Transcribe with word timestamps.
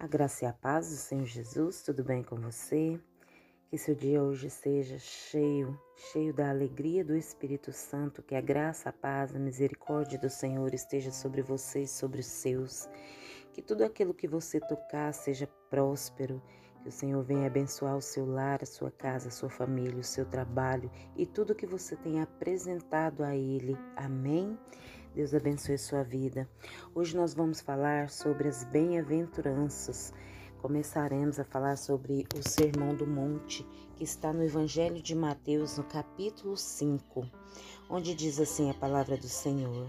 A 0.00 0.06
graça 0.06 0.44
e 0.44 0.46
a 0.46 0.52
paz 0.52 0.90
do 0.90 0.94
Senhor 0.94 1.26
Jesus, 1.26 1.82
tudo 1.82 2.04
bem 2.04 2.22
com 2.22 2.36
você? 2.36 3.00
Que 3.68 3.76
seu 3.76 3.96
dia 3.96 4.22
hoje 4.22 4.48
seja 4.48 4.96
cheio, 4.96 5.76
cheio 6.12 6.32
da 6.32 6.50
alegria 6.50 7.04
do 7.04 7.16
Espírito 7.16 7.72
Santo, 7.72 8.22
que 8.22 8.36
a 8.36 8.40
graça, 8.40 8.90
a 8.90 8.92
paz, 8.92 9.34
a 9.34 9.40
misericórdia 9.40 10.16
do 10.16 10.30
Senhor 10.30 10.72
esteja 10.72 11.10
sobre 11.10 11.42
você 11.42 11.82
e 11.82 11.88
sobre 11.88 12.20
os 12.20 12.26
seus. 12.26 12.88
Que 13.52 13.60
tudo 13.60 13.82
aquilo 13.82 14.14
que 14.14 14.28
você 14.28 14.60
tocar 14.60 15.12
seja 15.12 15.48
próspero, 15.68 16.40
que 16.80 16.88
o 16.88 16.92
Senhor 16.92 17.24
venha 17.24 17.48
abençoar 17.48 17.96
o 17.96 18.00
seu 18.00 18.24
lar, 18.24 18.60
a 18.62 18.66
sua 18.66 18.92
casa, 18.92 19.26
a 19.26 19.32
sua 19.32 19.50
família, 19.50 19.98
o 19.98 20.04
seu 20.04 20.24
trabalho 20.24 20.88
e 21.16 21.26
tudo 21.26 21.56
que 21.56 21.66
você 21.66 21.96
tem 21.96 22.20
apresentado 22.20 23.24
a 23.24 23.34
Ele. 23.34 23.76
Amém? 23.96 24.56
Deus 25.14 25.34
abençoe 25.34 25.78
sua 25.78 26.02
vida. 26.02 26.48
Hoje 26.94 27.16
nós 27.16 27.34
vamos 27.34 27.60
falar 27.60 28.10
sobre 28.10 28.48
as 28.48 28.64
bem-aventuranças. 28.64 30.12
Começaremos 30.60 31.38
a 31.38 31.44
falar 31.44 31.76
sobre 31.76 32.26
o 32.36 32.42
Sermão 32.46 32.94
do 32.94 33.06
Monte, 33.06 33.66
que 33.96 34.04
está 34.04 34.32
no 34.32 34.44
Evangelho 34.44 35.02
de 35.02 35.14
Mateus, 35.14 35.78
no 35.78 35.84
capítulo 35.84 36.56
5, 36.56 37.26
onde 37.88 38.14
diz 38.14 38.38
assim 38.38 38.70
a 38.70 38.74
palavra 38.74 39.16
do 39.16 39.28
Senhor. 39.28 39.88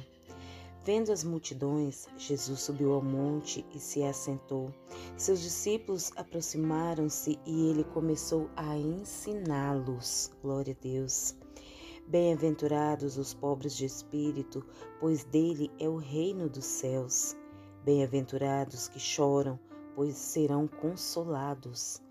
Vendo 0.83 1.11
as 1.11 1.23
multidões, 1.23 2.07
Jesus 2.17 2.61
subiu 2.61 2.93
ao 2.93 3.01
monte 3.01 3.65
e 3.75 3.79
se 3.79 4.01
assentou. 4.03 4.73
Seus 5.17 5.41
discípulos 5.41 6.11
aproximaram-se 6.15 7.37
e 7.45 7.69
ele 7.69 7.83
começou 7.83 8.49
a 8.55 8.77
ensiná-los. 8.77 10.31
Glória 10.41 10.75
a 10.79 10.81
Deus. 10.81 11.35
Bem-aventurados 12.09 13.19
os 13.19 13.35
pobres 13.35 13.75
de 13.75 13.85
espírito, 13.85 14.65
pois 14.99 15.23
dele 15.23 15.69
é 15.77 15.87
o 15.87 15.97
reino 15.97 16.49
dos 16.49 16.65
céus. 16.65 17.37
Bem-aventurados 17.85 18.87
que 18.87 18.99
choram, 18.99 19.59
pois 19.93 20.15
serão 20.17 20.67
consolados. 20.67 22.01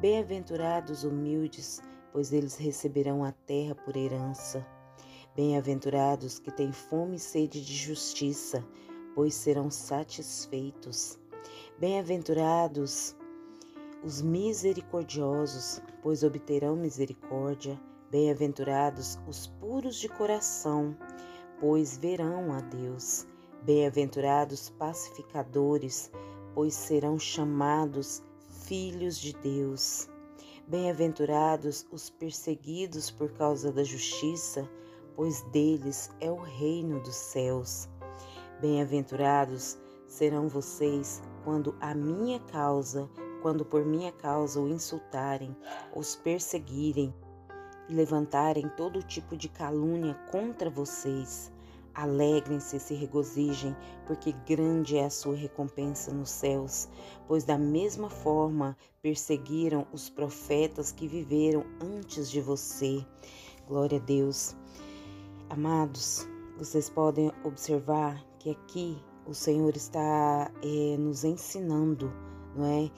Bem-aventurados 0.00 1.04
humildes, 1.04 1.80
pois 2.10 2.32
eles 2.32 2.56
receberão 2.56 3.22
a 3.22 3.30
terra 3.30 3.76
por 3.76 3.96
herança. 3.96 4.66
Bem-aventurados 5.36 6.40
que 6.40 6.50
têm 6.50 6.72
fome 6.72 7.14
e 7.14 7.20
sede 7.20 7.64
de 7.64 7.74
justiça, 7.76 8.66
pois 9.14 9.34
serão 9.34 9.70
satisfeitos. 9.70 11.16
Bem-aventurados 11.78 13.14
os 14.02 14.20
misericordiosos, 14.20 15.80
pois 16.02 16.24
obterão 16.24 16.74
misericórdia. 16.74 17.80
Bem-aventurados 18.14 19.18
os 19.26 19.48
puros 19.48 19.96
de 19.96 20.08
coração, 20.08 20.96
pois 21.58 21.96
verão 21.96 22.52
a 22.52 22.60
Deus. 22.60 23.26
Bem-aventurados 23.62 24.70
pacificadores, 24.70 26.12
pois 26.54 26.74
serão 26.74 27.18
chamados 27.18 28.22
filhos 28.66 29.18
de 29.18 29.32
Deus. 29.32 30.08
Bem-aventurados 30.68 31.84
os 31.90 32.08
perseguidos 32.08 33.10
por 33.10 33.32
causa 33.32 33.72
da 33.72 33.82
justiça, 33.82 34.70
pois 35.16 35.42
deles 35.50 36.08
é 36.20 36.30
o 36.30 36.40
reino 36.40 37.00
dos 37.00 37.16
céus. 37.16 37.88
Bem-aventurados 38.60 39.76
serão 40.06 40.46
vocês 40.46 41.20
quando 41.42 41.74
a 41.80 41.92
minha 41.96 42.38
causa, 42.38 43.10
quando 43.42 43.64
por 43.64 43.84
minha 43.84 44.12
causa 44.12 44.60
o 44.60 44.68
insultarem, 44.68 45.56
os 45.96 46.14
perseguirem 46.14 47.12
levantarem 47.88 48.68
todo 48.76 49.02
tipo 49.02 49.36
de 49.36 49.48
calúnia 49.48 50.14
contra 50.30 50.70
vocês. 50.70 51.52
Alegrem-se 51.94 52.76
e 52.76 52.80
se 52.80 52.94
regozijem, 52.94 53.76
porque 54.04 54.32
grande 54.46 54.96
é 54.96 55.04
a 55.04 55.10
sua 55.10 55.36
recompensa 55.36 56.12
nos 56.12 56.30
céus, 56.30 56.88
pois 57.28 57.44
da 57.44 57.56
mesma 57.56 58.10
forma 58.10 58.76
perseguiram 59.00 59.86
os 59.92 60.10
profetas 60.10 60.90
que 60.90 61.06
viveram 61.06 61.64
antes 61.80 62.28
de 62.28 62.40
você. 62.40 63.04
Glória 63.68 63.98
a 63.98 64.02
Deus. 64.02 64.56
Amados, 65.48 66.26
vocês 66.58 66.90
podem 66.90 67.30
observar 67.44 68.24
que 68.40 68.50
aqui 68.50 68.98
o 69.26 69.32
Senhor 69.32 69.76
está 69.76 70.50
é, 70.62 70.96
nos 70.98 71.22
ensinando, 71.22 72.12
não 72.56 72.66
é? 72.66 72.90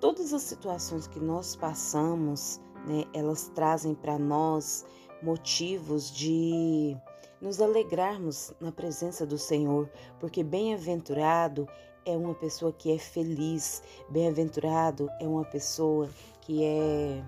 Todas 0.00 0.32
as 0.32 0.42
situações 0.42 1.06
que 1.06 1.20
nós 1.20 1.56
passamos, 1.56 2.60
né, 2.86 3.04
elas 3.12 3.48
trazem 3.54 3.94
para 3.94 4.18
nós 4.18 4.84
motivos 5.22 6.10
de 6.10 6.96
nos 7.40 7.60
alegrarmos 7.60 8.52
na 8.60 8.70
presença 8.70 9.26
do 9.26 9.38
Senhor, 9.38 9.90
porque 10.18 10.42
bem-aventurado 10.42 11.66
é 12.04 12.16
uma 12.16 12.34
pessoa 12.34 12.72
que 12.72 12.92
é 12.92 12.98
feliz, 12.98 13.82
bem-aventurado 14.08 15.08
é 15.20 15.26
uma 15.26 15.44
pessoa 15.44 16.08
que 16.40 16.64
é 16.64 17.22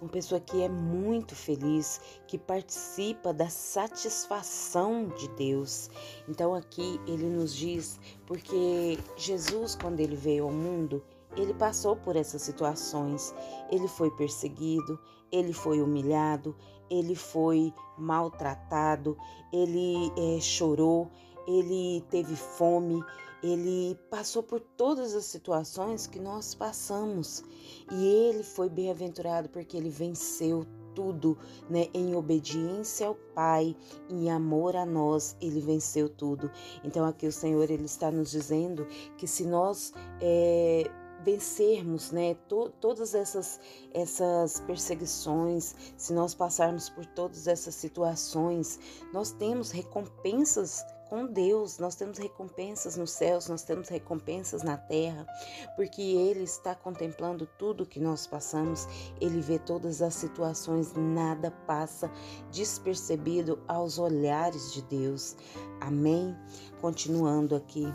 uma 0.00 0.10
pessoa 0.10 0.40
que 0.40 0.62
é 0.62 0.68
muito 0.68 1.34
feliz, 1.34 2.00
que 2.28 2.38
participa 2.38 3.32
da 3.32 3.48
satisfação 3.48 5.08
de 5.08 5.28
Deus. 5.30 5.90
Então 6.28 6.54
aqui 6.54 7.00
ele 7.04 7.28
nos 7.28 7.52
diz, 7.54 7.98
porque 8.24 8.96
Jesus 9.16 9.74
quando 9.74 9.98
ele 9.98 10.14
veio 10.14 10.44
ao 10.44 10.52
mundo, 10.52 11.02
ele 11.36 11.54
passou 11.54 11.96
por 11.96 12.16
essas 12.16 12.42
situações. 12.42 13.34
Ele 13.70 13.88
foi 13.88 14.10
perseguido, 14.12 14.98
ele 15.30 15.52
foi 15.52 15.80
humilhado, 15.80 16.56
ele 16.90 17.14
foi 17.14 17.72
maltratado, 17.96 19.16
ele 19.52 20.12
é, 20.16 20.40
chorou, 20.40 21.10
ele 21.46 22.04
teve 22.10 22.34
fome, 22.36 23.02
ele 23.42 23.98
passou 24.10 24.42
por 24.42 24.60
todas 24.60 25.14
as 25.14 25.24
situações 25.24 26.06
que 26.06 26.18
nós 26.18 26.54
passamos. 26.54 27.44
E 27.90 28.06
ele 28.06 28.42
foi 28.42 28.68
bem-aventurado 28.68 29.48
porque 29.48 29.76
ele 29.76 29.90
venceu 29.90 30.66
tudo, 30.94 31.38
né? 31.70 31.86
Em 31.94 32.16
obediência 32.16 33.06
ao 33.06 33.14
Pai, 33.14 33.76
em 34.10 34.28
amor 34.30 34.74
a 34.74 34.84
nós, 34.84 35.36
ele 35.40 35.60
venceu 35.60 36.08
tudo. 36.08 36.50
Então 36.82 37.06
aqui 37.06 37.24
o 37.26 37.32
Senhor 37.32 37.70
ele 37.70 37.84
está 37.84 38.10
nos 38.10 38.32
dizendo 38.32 38.84
que 39.16 39.26
se 39.26 39.44
nós 39.46 39.92
é, 40.20 40.90
vencermos, 41.24 42.10
né, 42.10 42.34
to 42.48 42.70
todas 42.80 43.14
essas 43.14 43.60
essas 43.92 44.60
perseguições, 44.60 45.74
se 45.96 46.12
nós 46.12 46.34
passarmos 46.34 46.88
por 46.88 47.04
todas 47.06 47.46
essas 47.46 47.74
situações, 47.74 48.78
nós 49.12 49.32
temos 49.32 49.70
recompensas 49.70 50.84
com 51.08 51.26
Deus, 51.26 51.78
nós 51.78 51.94
temos 51.94 52.18
recompensas 52.18 52.96
nos 52.96 53.10
céus, 53.12 53.48
nós 53.48 53.62
temos 53.62 53.88
recompensas 53.88 54.62
na 54.62 54.76
terra, 54.76 55.26
porque 55.74 56.02
Ele 56.02 56.44
está 56.44 56.74
contemplando 56.74 57.48
tudo 57.58 57.86
que 57.86 57.98
nós 57.98 58.26
passamos, 58.26 58.86
Ele 59.20 59.40
vê 59.40 59.58
todas 59.58 60.02
as 60.02 60.14
situações, 60.14 60.92
nada 60.94 61.50
passa 61.66 62.10
despercebido 62.52 63.58
aos 63.66 63.98
olhares 63.98 64.72
de 64.72 64.82
Deus. 64.82 65.34
Amém? 65.80 66.36
Continuando 66.80 67.56
aqui, 67.56 67.86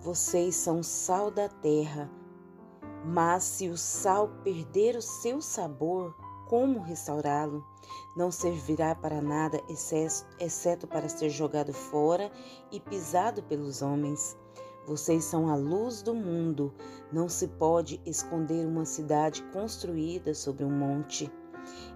vocês 0.00 0.56
são 0.56 0.82
sal 0.82 1.30
da 1.30 1.48
terra 1.48 2.10
mas 3.06 3.44
se 3.44 3.68
o 3.68 3.76
sal 3.76 4.28
perder 4.42 4.96
o 4.96 5.02
seu 5.02 5.40
sabor, 5.40 6.12
como 6.48 6.80
restaurá-lo? 6.80 7.64
Não 8.16 8.32
servirá 8.32 8.96
para 8.96 9.22
nada, 9.22 9.62
exceto 10.40 10.86
para 10.88 11.08
ser 11.08 11.30
jogado 11.30 11.72
fora 11.72 12.32
e 12.72 12.80
pisado 12.80 13.44
pelos 13.44 13.80
homens. 13.80 14.36
Vocês 14.86 15.24
são 15.24 15.48
a 15.48 15.54
luz 15.54 16.02
do 16.02 16.14
mundo. 16.14 16.74
Não 17.12 17.28
se 17.28 17.46
pode 17.46 18.00
esconder 18.04 18.66
uma 18.66 18.84
cidade 18.84 19.42
construída 19.52 20.34
sobre 20.34 20.64
um 20.64 20.70
monte. 20.70 21.30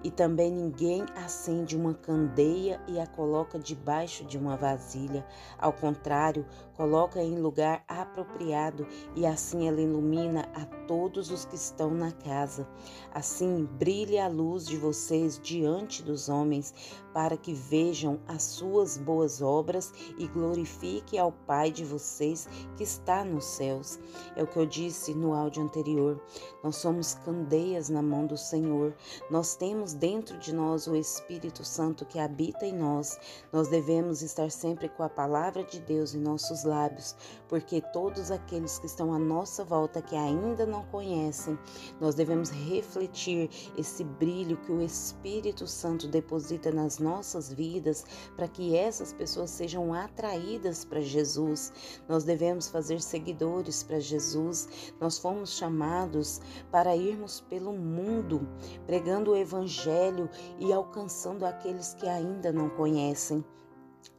E 0.03 0.10
também 0.10 0.50
ninguém 0.50 1.04
acende 1.15 1.77
uma 1.77 1.94
candeia 1.94 2.81
e 2.88 2.98
a 2.98 3.06
coloca 3.06 3.59
debaixo 3.59 4.25
de 4.25 4.37
uma 4.37 4.56
vasilha. 4.56 5.25
Ao 5.56 5.72
contrário, 5.72 6.44
coloca 6.81 7.23
em 7.23 7.39
lugar 7.39 7.85
apropriado 7.87 8.87
e 9.15 9.27
assim 9.27 9.69
ela 9.69 9.83
ilumina 9.83 10.49
a 10.54 10.65
todos 10.87 11.31
os 11.31 11.45
que 11.45 11.54
estão 11.54 11.91
na 11.91 12.10
casa. 12.10 12.66
Assim 13.13 13.69
brilhe 13.78 14.19
a 14.19 14.27
luz 14.28 14.65
de 14.65 14.78
vocês 14.78 15.39
diante 15.43 16.03
dos 16.03 16.31
homens, 16.31 16.72
para 17.13 17.37
que 17.37 17.53
vejam 17.53 18.19
as 18.27 18.43
suas 18.45 18.97
boas 18.97 19.43
obras 19.43 19.93
e 20.16 20.27
glorifique 20.28 21.19
ao 21.19 21.33
Pai 21.33 21.71
de 21.71 21.84
vocês 21.84 22.49
que 22.77 22.83
está 22.83 23.25
nos 23.25 23.45
céus. 23.45 23.99
É 24.34 24.43
o 24.43 24.47
que 24.47 24.57
eu 24.57 24.65
disse 24.65 25.13
no 25.13 25.34
áudio 25.34 25.63
anterior. 25.63 26.19
Nós 26.63 26.77
somos 26.77 27.15
candeias 27.15 27.91
na 27.91 28.01
mão 28.01 28.27
do 28.27 28.39
Senhor. 28.39 28.95
Nós 29.31 29.54
temos 29.54 29.93
dentro 29.93 30.39
de 30.39 30.54
nós 30.54 30.87
o 30.87 30.97
Espírito 30.97 31.63
Santo 31.65 32.07
que 32.07 32.19
habita 32.19 32.65
em 32.65 32.72
nós. 32.72 33.19
Nós 33.53 33.69
devemos 33.69 34.22
estar 34.22 34.51
sempre 34.51 34.89
com 34.89 35.03
a 35.03 35.09
palavra 35.09 35.63
de 35.63 35.81
Deus 35.81 36.15
em 36.15 36.21
nossos 36.21 36.65
lábios, 36.71 37.17
porque 37.49 37.81
todos 37.93 38.31
aqueles 38.31 38.78
que 38.78 38.87
estão 38.87 39.13
à 39.13 39.19
nossa 39.19 39.65
volta 39.65 40.01
que 40.01 40.17
ainda 40.17 40.65
não 40.65 40.84
conhecem, 40.84 41.59
nós 42.01 42.15
devemos 42.15 42.51
refletir 42.51 43.51
esse 43.77 44.05
brilho 44.05 44.57
que 44.59 44.72
o 44.72 44.81
Espírito 44.81 45.67
Santo 45.67 46.07
deposita 46.09 46.71
nas 46.71 46.99
nossas 46.99 47.53
vidas 47.53 48.05
para 48.37 48.49
que 48.49 48.77
essas 48.77 49.13
pessoas 49.13 49.51
sejam 49.51 49.93
atraídas 49.93 50.84
para 50.84 51.01
Jesus. 51.01 51.72
Nós 52.09 52.25
devemos 52.25 52.69
fazer 52.69 53.01
seguidores 53.01 53.83
para 53.83 53.99
Jesus. 53.99 54.93
Nós 55.01 55.19
fomos 55.19 55.57
chamados 55.57 56.41
para 56.71 56.97
irmos 56.97 57.41
pelo 57.41 57.73
mundo 57.73 58.49
pregando 58.87 59.33
o 59.33 59.37
evangelho 59.37 60.28
e 60.59 60.73
alcançando 60.73 61.45
aqueles 61.45 61.95
que 61.95 62.09
ainda 62.09 62.53
não 62.53 62.69
conhecem. 62.71 63.45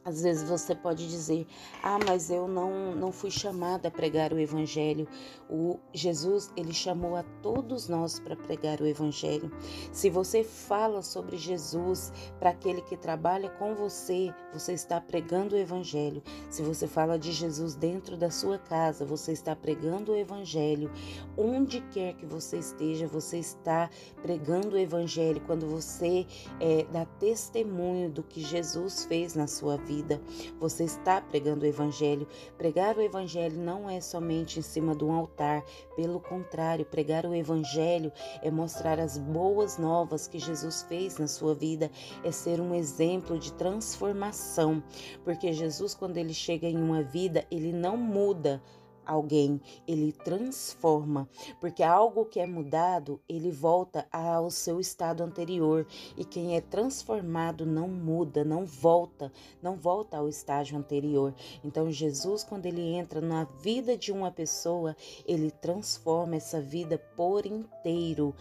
Às 0.04 0.22
vezes 0.22 0.48
você 0.48 0.74
pode 0.74 1.08
dizer: 1.08 1.46
"Ah, 1.82 1.98
mas 2.06 2.30
eu 2.30 2.48
não 2.48 2.94
não 2.94 3.12
fui 3.12 3.30
chamada 3.30 3.88
a 3.88 3.90
pregar 3.90 4.32
o 4.32 4.38
evangelho". 4.38 5.06
O 5.48 5.78
Jesus, 5.92 6.50
ele 6.56 6.72
chamou 6.72 7.14
a 7.14 7.22
todos 7.42 7.88
nós 7.88 8.18
para 8.18 8.34
pregar 8.34 8.80
o 8.80 8.86
evangelho. 8.86 9.50
Se 9.92 10.10
você 10.10 10.42
fala 10.42 11.02
sobre 11.02 11.36
Jesus 11.36 12.12
para 12.38 12.50
aquele 12.50 12.80
que 12.82 12.96
trabalha 12.96 13.50
com 13.50 13.74
você, 13.74 14.34
você 14.52 14.72
está 14.72 15.00
pregando 15.00 15.54
o 15.54 15.58
evangelho. 15.58 16.22
Se 16.50 16.62
você 16.62 16.86
fala 16.86 17.18
de 17.18 17.32
Jesus 17.32 17.74
dentro 17.74 18.16
da 18.16 18.30
sua 18.30 18.58
casa, 18.58 19.04
você 19.04 19.32
está 19.32 19.54
pregando 19.54 20.12
o 20.12 20.16
evangelho. 20.16 20.90
Onde 21.36 21.80
quer 21.92 22.14
que 22.14 22.26
você 22.26 22.58
esteja, 22.58 23.06
você 23.06 23.38
está 23.38 23.90
pregando 24.22 24.76
o 24.76 24.78
evangelho 24.78 25.40
quando 25.46 25.66
você 25.66 26.26
é, 26.60 26.84
dá 26.90 27.04
testemunho 27.04 28.10
do 28.10 28.22
que 28.22 28.40
Jesus 28.40 29.04
fez 29.04 29.34
na 29.34 29.46
sua 29.46 29.71
vida 29.76 30.02
vida. 30.02 30.20
Você 30.58 30.84
está 30.84 31.20
pregando 31.20 31.64
o 31.64 31.68
Evangelho. 31.68 32.26
Pregar 32.58 32.96
o 32.96 33.00
Evangelho 33.00 33.58
não 33.58 33.88
é 33.88 34.00
somente 34.00 34.58
em 34.58 34.62
cima 34.62 34.94
de 34.94 35.04
um 35.04 35.12
altar, 35.12 35.62
pelo 35.96 36.20
contrário, 36.20 36.84
pregar 36.84 37.24
o 37.26 37.34
Evangelho 37.34 38.12
é 38.42 38.50
mostrar 38.50 38.98
as 38.98 39.18
boas 39.18 39.78
novas 39.78 40.26
que 40.26 40.38
Jesus 40.38 40.82
fez 40.88 41.18
na 41.18 41.26
sua 41.26 41.54
vida, 41.54 41.90
é 42.24 42.32
ser 42.32 42.60
um 42.60 42.74
exemplo 42.74 43.38
de 43.38 43.52
transformação, 43.52 44.82
porque 45.24 45.52
Jesus, 45.52 45.94
quando 45.94 46.16
ele 46.16 46.34
chega 46.34 46.66
em 46.66 46.76
uma 46.76 47.02
vida, 47.02 47.44
ele 47.50 47.72
não 47.72 47.96
muda 47.96 48.62
alguém, 49.06 49.60
ele 49.86 50.12
transforma, 50.12 51.28
porque 51.60 51.82
algo 51.82 52.24
que 52.24 52.40
é 52.40 52.46
mudado, 52.46 53.20
ele 53.28 53.50
volta 53.50 54.06
ao 54.10 54.50
seu 54.50 54.80
estado 54.80 55.22
anterior, 55.22 55.86
e 56.16 56.24
quem 56.24 56.56
é 56.56 56.60
transformado 56.60 57.66
não 57.66 57.88
muda, 57.88 58.44
não 58.44 58.64
volta, 58.64 59.32
não 59.62 59.76
volta 59.76 60.16
ao 60.16 60.28
estágio 60.28 60.78
anterior. 60.78 61.34
Então 61.64 61.90
Jesus, 61.90 62.44
quando 62.44 62.66
ele 62.66 62.82
entra 62.94 63.20
na 63.20 63.44
vida 63.44 63.96
de 63.96 64.12
uma 64.12 64.30
pessoa, 64.30 64.96
ele 65.26 65.50
transforma 65.50 66.36
essa 66.36 66.60
vida 66.60 66.98
por 67.16 67.46
inteiro. 67.46 68.34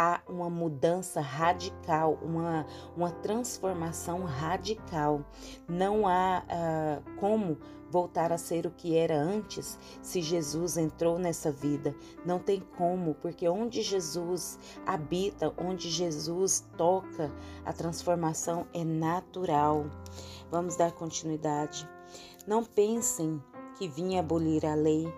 Há 0.00 0.20
uma 0.28 0.48
mudança 0.48 1.20
radical, 1.20 2.20
uma, 2.22 2.64
uma 2.96 3.10
transformação 3.10 4.22
radical. 4.22 5.24
Não 5.68 6.06
há 6.06 6.44
uh, 6.44 7.16
como 7.18 7.58
voltar 7.90 8.32
a 8.32 8.38
ser 8.38 8.64
o 8.64 8.70
que 8.70 8.96
era 8.96 9.18
antes 9.18 9.76
se 10.00 10.22
Jesus 10.22 10.76
entrou 10.76 11.18
nessa 11.18 11.50
vida. 11.50 11.96
Não 12.24 12.38
tem 12.38 12.60
como, 12.76 13.14
porque 13.14 13.48
onde 13.48 13.82
Jesus 13.82 14.56
habita, 14.86 15.52
onde 15.58 15.90
Jesus 15.90 16.64
toca, 16.76 17.32
a 17.64 17.72
transformação 17.72 18.68
é 18.72 18.84
natural. 18.84 19.86
Vamos 20.48 20.76
dar 20.76 20.92
continuidade. 20.92 21.88
Não 22.46 22.62
pensem 22.62 23.42
que 23.76 23.88
vim 23.88 24.16
abolir 24.16 24.64
a 24.64 24.76
lei. 24.76 25.12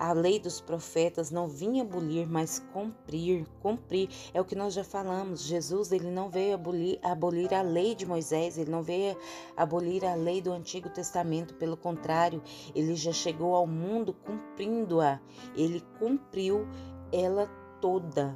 A 0.00 0.14
lei 0.14 0.40
dos 0.40 0.62
profetas 0.62 1.30
não 1.30 1.46
vinha 1.46 1.82
abolir, 1.82 2.26
mas 2.26 2.58
cumprir, 2.72 3.46
cumprir. 3.60 4.08
É 4.32 4.40
o 4.40 4.44
que 4.46 4.54
nós 4.54 4.72
já 4.72 4.82
falamos. 4.82 5.42
Jesus, 5.42 5.92
ele 5.92 6.10
não 6.10 6.30
veio 6.30 6.54
abolir, 6.54 6.98
abolir 7.02 7.52
a 7.52 7.60
lei 7.60 7.94
de 7.94 8.06
Moisés, 8.06 8.56
ele 8.56 8.70
não 8.70 8.82
veio 8.82 9.14
abolir 9.54 10.02
a 10.06 10.14
lei 10.14 10.40
do 10.40 10.52
Antigo 10.52 10.88
Testamento, 10.88 11.52
pelo 11.52 11.76
contrário, 11.76 12.42
ele 12.74 12.96
já 12.96 13.12
chegou 13.12 13.54
ao 13.54 13.66
mundo 13.66 14.14
cumprindo-a. 14.14 15.20
Ele 15.54 15.82
cumpriu 15.98 16.66
ela 17.12 17.46
toda. 17.78 18.34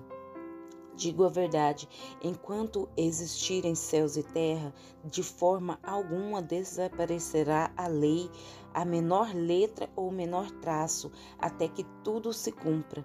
Digo 0.97 1.25
a 1.25 1.29
verdade, 1.29 1.89
enquanto 2.23 2.89
existirem 2.97 3.75
céus 3.75 4.17
e 4.17 4.23
terra, 4.23 4.73
de 5.05 5.25
forma 5.25 5.79
alguma 5.83 6.41
desaparecerá 6.41 7.73
a 7.77 7.89
lei, 7.89 8.31
a 8.73 8.85
menor 8.85 9.35
letra 9.35 9.91
ou 9.97 10.13
menor 10.13 10.51
traço, 10.61 11.11
até 11.37 11.67
que 11.67 11.85
tudo 12.05 12.33
se 12.33 12.53
cumpra. 12.53 13.05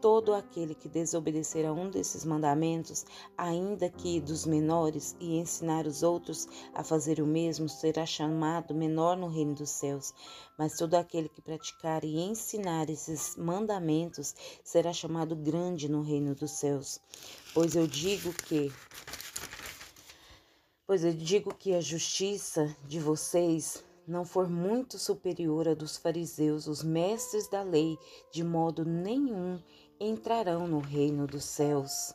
Todo 0.00 0.32
aquele 0.32 0.76
que 0.76 0.88
desobedecer 0.88 1.66
a 1.66 1.72
um 1.72 1.90
desses 1.90 2.24
mandamentos, 2.24 3.04
ainda 3.36 3.90
que 3.90 4.20
dos 4.20 4.46
menores, 4.46 5.16
e 5.18 5.38
ensinar 5.38 5.86
os 5.86 6.04
outros 6.04 6.46
a 6.72 6.84
fazer 6.84 7.20
o 7.20 7.26
mesmo, 7.26 7.68
será 7.68 8.06
chamado 8.06 8.74
menor 8.74 9.16
no 9.16 9.26
reino 9.26 9.54
dos 9.54 9.70
céus. 9.70 10.14
Mas 10.56 10.76
todo 10.76 10.94
aquele 10.94 11.28
que 11.28 11.42
praticar 11.42 12.04
e 12.04 12.20
ensinar 12.20 12.88
esses 12.88 13.34
mandamentos 13.36 14.34
será 14.62 14.92
chamado 14.92 15.34
grande 15.34 15.88
no 15.88 16.02
reino 16.02 16.34
dos 16.34 16.52
céus. 16.52 17.00
Pois 17.52 17.74
eu 17.74 17.86
digo 17.86 18.32
que 18.32 18.72
Pois 20.86 21.04
eu 21.04 21.12
digo 21.12 21.54
que 21.54 21.74
a 21.74 21.82
justiça 21.82 22.74
de 22.86 22.98
vocês 22.98 23.84
não 24.06 24.24
for 24.24 24.48
muito 24.48 24.98
superior 24.98 25.68
à 25.68 25.74
dos 25.74 25.98
fariseus, 25.98 26.66
os 26.66 26.82
mestres 26.82 27.46
da 27.46 27.62
lei, 27.62 27.98
de 28.32 28.42
modo 28.42 28.86
nenhum 28.86 29.62
entrarão 30.00 30.66
no 30.66 30.78
reino 30.78 31.26
dos 31.26 31.44
céus. 31.44 32.14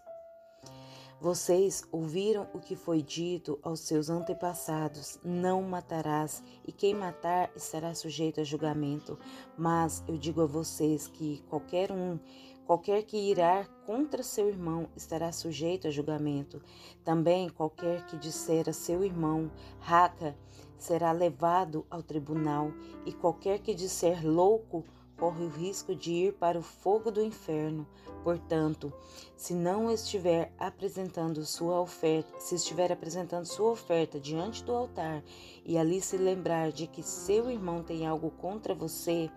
Vocês 1.20 1.84
ouviram 1.90 2.50
o 2.54 2.60
que 2.60 2.76
foi 2.76 3.02
dito 3.02 3.58
aos 3.64 3.80
seus 3.80 4.10
antepassados: 4.10 5.18
não 5.24 5.62
matarás, 5.62 6.44
e 6.68 6.72
quem 6.72 6.94
matar 6.94 7.50
estará 7.56 7.96
sujeito 7.96 8.42
a 8.42 8.44
julgamento. 8.44 9.18
Mas 9.58 10.04
eu 10.06 10.18
digo 10.18 10.42
a 10.42 10.46
vocês 10.46 11.08
que 11.08 11.42
qualquer 11.48 11.94
um, 11.94 12.20
qualquer 12.66 13.04
que 13.04 13.18
irá 13.18 13.66
contra 13.86 14.22
seu 14.22 14.50
irmão 14.50 14.90
estará 14.98 15.32
sujeito 15.32 15.88
a 15.88 15.92
julgamento. 15.92 16.62
Também 17.06 17.50
qualquer 17.50 18.06
que 18.06 18.18
disser 18.18 18.68
a 18.68 18.74
seu 18.74 19.02
irmão, 19.02 19.50
raca, 19.80 20.36
será 20.78 21.14
levado 21.14 21.86
ao 21.90 22.04
tribunal, 22.04 22.74
e 23.06 23.14
qualquer 23.14 23.60
que 23.60 23.74
disser 23.74 24.28
louco, 24.28 24.84
corre 25.24 25.46
o 25.46 25.50
risco 25.50 25.96
de 25.96 26.12
ir 26.12 26.34
para 26.34 26.60
o 26.60 26.62
fogo 26.62 27.10
do 27.10 27.24
inferno. 27.24 27.88
Portanto, 28.26 28.92
se 29.38 29.54
não 29.54 29.90
estiver 29.90 30.52
apresentando 30.60 31.46
sua 31.46 31.80
oferta, 31.80 32.38
se 32.42 32.56
estiver 32.56 32.92
apresentando 32.92 33.46
sua 33.46 33.72
oferta 33.72 34.20
diante 34.20 34.66
do 34.66 34.74
altar 34.74 35.24
e 35.66 35.78
ali 35.78 36.02
se 36.02 36.18
lembrar 36.18 36.74
de 36.74 36.88
que 36.88 37.02
seu 37.02 37.50
irmão 37.50 37.82
tem 37.82 38.06
algo 38.06 38.32
contra 38.32 38.76
você, 38.76 39.32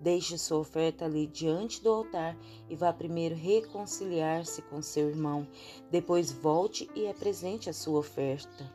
deixe 0.00 0.38
sua 0.38 0.58
oferta 0.58 1.06
ali 1.06 1.26
diante 1.26 1.82
do 1.82 1.90
altar 1.90 2.38
e 2.70 2.76
vá 2.76 2.92
primeiro 2.92 3.34
reconciliar-se 3.34 4.62
com 4.62 4.80
seu 4.80 5.08
irmão. 5.08 5.48
Depois 5.90 6.30
volte 6.30 6.88
e 6.94 7.08
apresente 7.08 7.68
a 7.68 7.72
sua 7.72 7.98
oferta. 7.98 8.70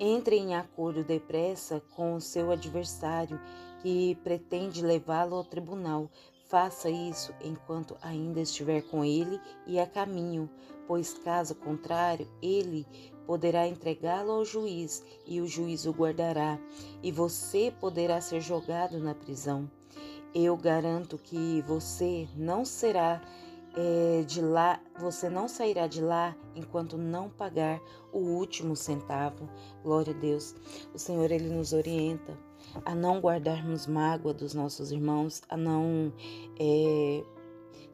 Entre 0.00 0.36
em 0.36 0.56
acordo 0.56 1.04
depressa 1.04 1.80
com 1.94 2.16
o 2.16 2.20
seu 2.20 2.50
adversário 2.50 3.40
que 3.84 4.14
pretende 4.24 4.80
levá-lo 4.80 5.36
ao 5.36 5.44
tribunal. 5.44 6.10
Faça 6.48 6.88
isso 6.88 7.34
enquanto 7.42 7.98
ainda 8.00 8.40
estiver 8.40 8.80
com 8.80 9.04
ele 9.04 9.38
e 9.66 9.78
a 9.78 9.86
caminho, 9.86 10.48
pois 10.86 11.12
caso 11.18 11.54
contrário, 11.54 12.26
ele 12.40 12.86
poderá 13.26 13.68
entregá-lo 13.68 14.32
ao 14.32 14.44
juiz 14.44 15.04
e 15.26 15.38
o 15.38 15.46
juiz 15.46 15.84
o 15.84 15.90
guardará, 15.90 16.58
e 17.02 17.12
você 17.12 17.70
poderá 17.78 18.22
ser 18.22 18.40
jogado 18.40 18.98
na 18.98 19.14
prisão. 19.14 19.70
Eu 20.34 20.56
garanto 20.56 21.18
que 21.18 21.60
você 21.66 22.26
não 22.34 22.64
será 22.64 23.20
é, 23.76 24.22
de 24.22 24.40
lá, 24.40 24.80
você 24.98 25.28
não 25.28 25.48
sairá 25.48 25.86
de 25.86 26.00
lá 26.00 26.36
enquanto 26.54 26.96
não 26.96 27.28
pagar 27.28 27.80
o 28.12 28.18
último 28.18 28.76
centavo. 28.76 29.48
Glória 29.82 30.14
a 30.14 30.16
Deus. 30.16 30.54
O 30.94 30.98
Senhor 30.98 31.30
ele 31.30 31.48
nos 31.48 31.72
orienta 31.72 32.36
a 32.84 32.94
não 32.94 33.20
guardarmos 33.20 33.86
mágoa 33.86 34.32
dos 34.32 34.54
nossos 34.54 34.90
irmãos, 34.90 35.42
a 35.48 35.56
não 35.56 36.12
é, 36.58 37.24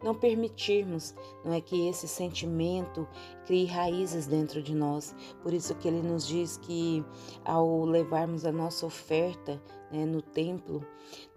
não 0.02 0.14
permitirmos, 0.14 1.14
não 1.44 1.52
é 1.52 1.60
que 1.60 1.88
esse 1.88 2.08
sentimento 2.08 3.06
crie 3.44 3.66
raízes 3.66 4.26
dentro 4.26 4.62
de 4.62 4.74
nós. 4.74 5.14
Por 5.42 5.52
isso 5.52 5.74
que 5.74 5.88
ele 5.88 6.02
nos 6.02 6.26
diz 6.26 6.56
que 6.56 7.04
ao 7.44 7.84
levarmos 7.84 8.44
a 8.44 8.52
nossa 8.52 8.86
oferta 8.86 9.60
né, 9.90 10.04
no 10.04 10.22
templo, 10.22 10.86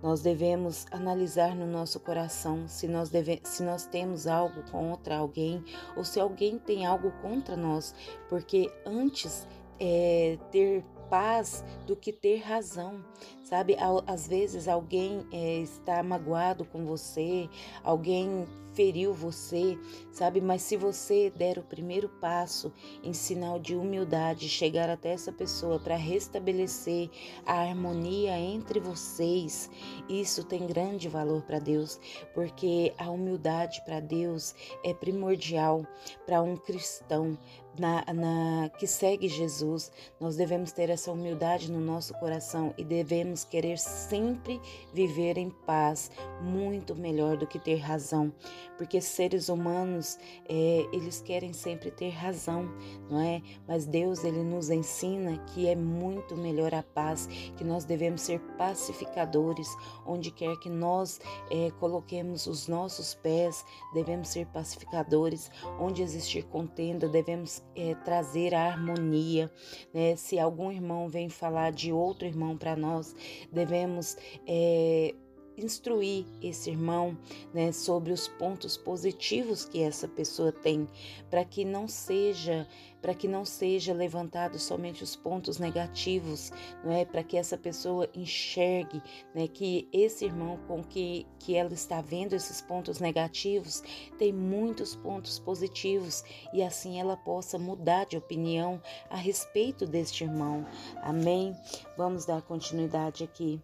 nós 0.02 0.22
devemos 0.22 0.86
analisar 0.92 1.56
no 1.56 1.66
nosso 1.66 2.00
coração 2.00 2.68
se 2.68 2.88
nós, 2.88 3.10
deve, 3.10 3.42
se 3.44 3.64
nós 3.64 3.86
temos 3.86 4.28
algo 4.28 4.64
contra 4.72 5.18
alguém 5.18 5.64
ou 5.98 6.04
se 6.04 6.20
alguém 6.20 6.60
tem 6.60 6.86
algo 6.86 7.12
contra 7.22 7.58
nós, 7.58 7.96
porque 8.30 8.72
antes 8.86 9.48
é, 9.80 10.38
ter 10.52 10.86
paz 11.14 11.64
do 11.86 11.96
que 11.96 12.12
ter 12.12 12.38
razão. 12.38 13.06
Sabe, 13.44 13.78
às 14.08 14.28
vezes 14.28 14.68
alguém 14.68 15.28
é, 15.32 15.60
está 15.60 16.02
magoado 16.02 16.66
com 16.66 16.84
você, 16.86 17.48
alguém 17.84 18.48
feriu 18.74 19.14
você, 19.14 19.78
sabe? 20.12 20.42
Mas 20.42 20.64
se 20.64 20.76
você 20.76 21.30
der 21.30 21.60
o 21.60 21.64
primeiro 21.64 22.10
passo 22.10 22.74
em 23.04 23.14
sinal 23.14 23.60
de 23.60 23.76
humildade, 23.76 24.50
chegar 24.50 24.90
até 24.90 25.10
essa 25.10 25.32
pessoa 25.32 25.80
para 25.80 25.96
restabelecer 25.96 27.12
a 27.46 27.62
harmonia 27.62 28.36
entre 28.40 28.80
vocês, 28.80 29.70
isso 30.10 30.44
tem 30.44 30.66
grande 30.66 31.08
valor 31.08 31.44
para 31.44 31.60
Deus, 31.60 32.00
porque 32.34 32.94
a 32.98 33.12
humildade 33.12 33.84
para 33.86 34.00
Deus 34.00 34.56
é 34.84 34.94
primordial 34.94 35.86
para 36.26 36.42
um 36.42 36.58
cristão, 36.58 37.38
na, 37.78 38.04
na, 38.14 38.70
que 38.70 38.86
segue 38.86 39.28
Jesus, 39.28 39.92
nós 40.20 40.36
devemos 40.36 40.72
ter 40.72 40.90
essa 40.90 41.12
humildade 41.12 41.72
no 41.72 41.80
nosso 41.80 42.14
coração 42.16 42.74
e 42.78 42.84
devemos 42.84 43.44
querer 43.44 43.78
sempre 43.78 44.62
viver 44.94 45.38
em 45.38 45.50
paz, 45.50 46.12
muito 46.42 46.96
melhor 46.96 47.38
do 47.38 47.48
que 47.48 47.58
ter 47.58 47.78
razão, 47.78 48.32
porque 48.78 49.02
seres 49.02 49.50
humanos 49.50 50.18
é, 50.48 50.86
eles 50.92 51.22
querem 51.22 51.54
sempre 51.54 51.90
ter 51.90 52.10
razão, 52.10 52.70
não 53.10 53.20
é? 53.20 53.42
Mas 53.68 53.86
Deus 53.86 54.24
ele 54.24 54.44
nos 54.44 54.70
ensina 54.70 55.38
que 55.48 55.68
é 55.68 55.76
muito 55.76 56.36
melhor 56.36 56.74
a 56.74 56.84
paz, 56.84 57.28
que 57.58 57.64
nós 57.64 57.86
devemos 57.86 58.22
ser 58.22 58.40
pacificadores, 58.58 59.68
onde 60.06 60.32
quer 60.32 60.56
que 60.58 60.70
nós 60.70 61.20
é, 61.50 61.72
coloquemos 61.80 62.46
os 62.46 62.68
nossos 62.68 63.16
pés, 63.16 63.66
devemos 63.94 64.28
ser 64.28 64.46
pacificadores, 64.48 65.50
onde 65.80 66.02
existir 66.02 66.44
contenda, 66.44 67.08
devemos 67.08 67.63
é, 67.76 67.96
trazer 67.96 68.54
a 68.54 68.66
harmonia. 68.66 69.52
Né? 69.94 70.16
Se 70.16 70.40
algum 70.40 70.72
irmão 70.72 71.08
vem 71.08 71.30
falar 71.30 71.72
de 71.72 71.92
outro 71.92 72.28
irmão 72.28 72.58
para 72.58 72.76
nós, 72.76 73.16
devemos 73.52 74.18
é, 74.48 75.16
instruir 75.58 76.26
esse 76.42 76.70
irmão 76.70 77.18
né, 77.54 77.72
sobre 77.72 78.12
os 78.12 78.28
pontos 78.28 78.78
positivos 78.78 79.66
que 79.66 79.82
essa 79.82 80.08
pessoa 80.08 80.52
tem, 80.52 80.88
para 81.30 81.44
que 81.46 81.64
não 81.66 81.88
seja 81.88 82.68
para 83.02 83.14
que 83.14 83.28
não 83.28 83.44
seja 83.44 83.94
levantado 83.94 84.58
somente 84.58 85.04
os 85.04 85.14
pontos 85.14 85.60
negativos, 85.60 86.54
não 86.82 86.94
é? 86.94 87.04
Para 87.04 87.22
que 87.22 87.36
essa 87.36 87.58
pessoa 87.58 88.10
enxergue, 88.16 89.04
né, 89.36 89.46
que 89.46 89.90
esse 89.92 90.24
irmão 90.24 90.58
com 90.70 90.82
que 90.82 91.28
que 91.38 91.54
ela 91.54 91.74
está 91.74 92.00
vendo 92.00 92.32
esses 92.32 92.62
pontos 92.62 93.02
negativos 93.02 93.84
tem 94.18 94.32
muitos 94.32 94.96
pontos 94.96 95.38
positivos 95.38 96.24
e 96.54 96.64
assim 96.64 96.98
ela 96.98 97.18
possa 97.18 97.60
mudar 97.60 98.06
de 98.06 98.16
opinião 98.16 98.82
a 99.10 99.18
respeito 99.18 99.86
deste 99.86 100.24
irmão. 100.24 100.66
Amém. 101.02 101.54
Vamos 101.98 102.26
dar 102.26 102.42
continuidade 102.42 103.26
aqui 103.26 103.62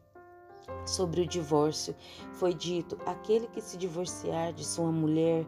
sobre 0.86 1.22
o 1.22 1.28
divórcio, 1.28 1.96
foi 2.34 2.54
dito: 2.54 2.98
aquele 3.06 3.48
que 3.48 3.62
se 3.62 3.78
divorciar 3.78 4.54
de 4.54 4.66
sua 4.66 4.92
mulher 4.92 5.46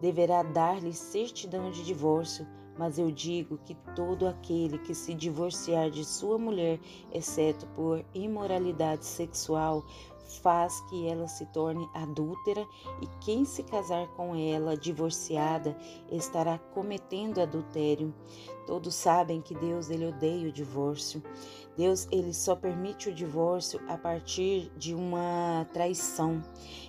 deverá 0.00 0.42
dar-lhe 0.42 0.92
certidão 0.92 1.70
de 1.70 1.84
divórcio. 1.84 2.46
Mas 2.78 2.96
eu 2.96 3.10
digo 3.10 3.58
que 3.58 3.74
todo 3.96 4.28
aquele 4.28 4.78
que 4.78 4.94
se 4.94 5.12
divorciar 5.12 5.90
de 5.90 6.04
sua 6.04 6.38
mulher, 6.38 6.78
exceto 7.12 7.66
por 7.74 8.04
imoralidade 8.14 9.04
sexual, 9.04 9.84
faz 10.42 10.80
que 10.82 11.08
ela 11.08 11.26
se 11.26 11.44
torne 11.46 11.88
adúltera, 11.92 12.64
e 13.02 13.06
quem 13.20 13.44
se 13.44 13.64
casar 13.64 14.06
com 14.08 14.36
ela 14.36 14.76
divorciada 14.76 15.76
estará 16.10 16.58
cometendo 16.72 17.40
adultério. 17.40 18.14
Todos 18.66 18.94
sabem 18.94 19.40
que 19.40 19.54
Deus 19.54 19.90
ele 19.90 20.06
odeia 20.06 20.48
o 20.48 20.52
divórcio. 20.52 21.20
Deus 21.78 22.08
ele 22.10 22.34
só 22.34 22.56
permite 22.56 23.08
o 23.08 23.14
divórcio 23.14 23.80
a 23.88 23.96
partir 23.96 24.68
de 24.76 24.96
uma 24.96 25.64
traição. 25.72 26.42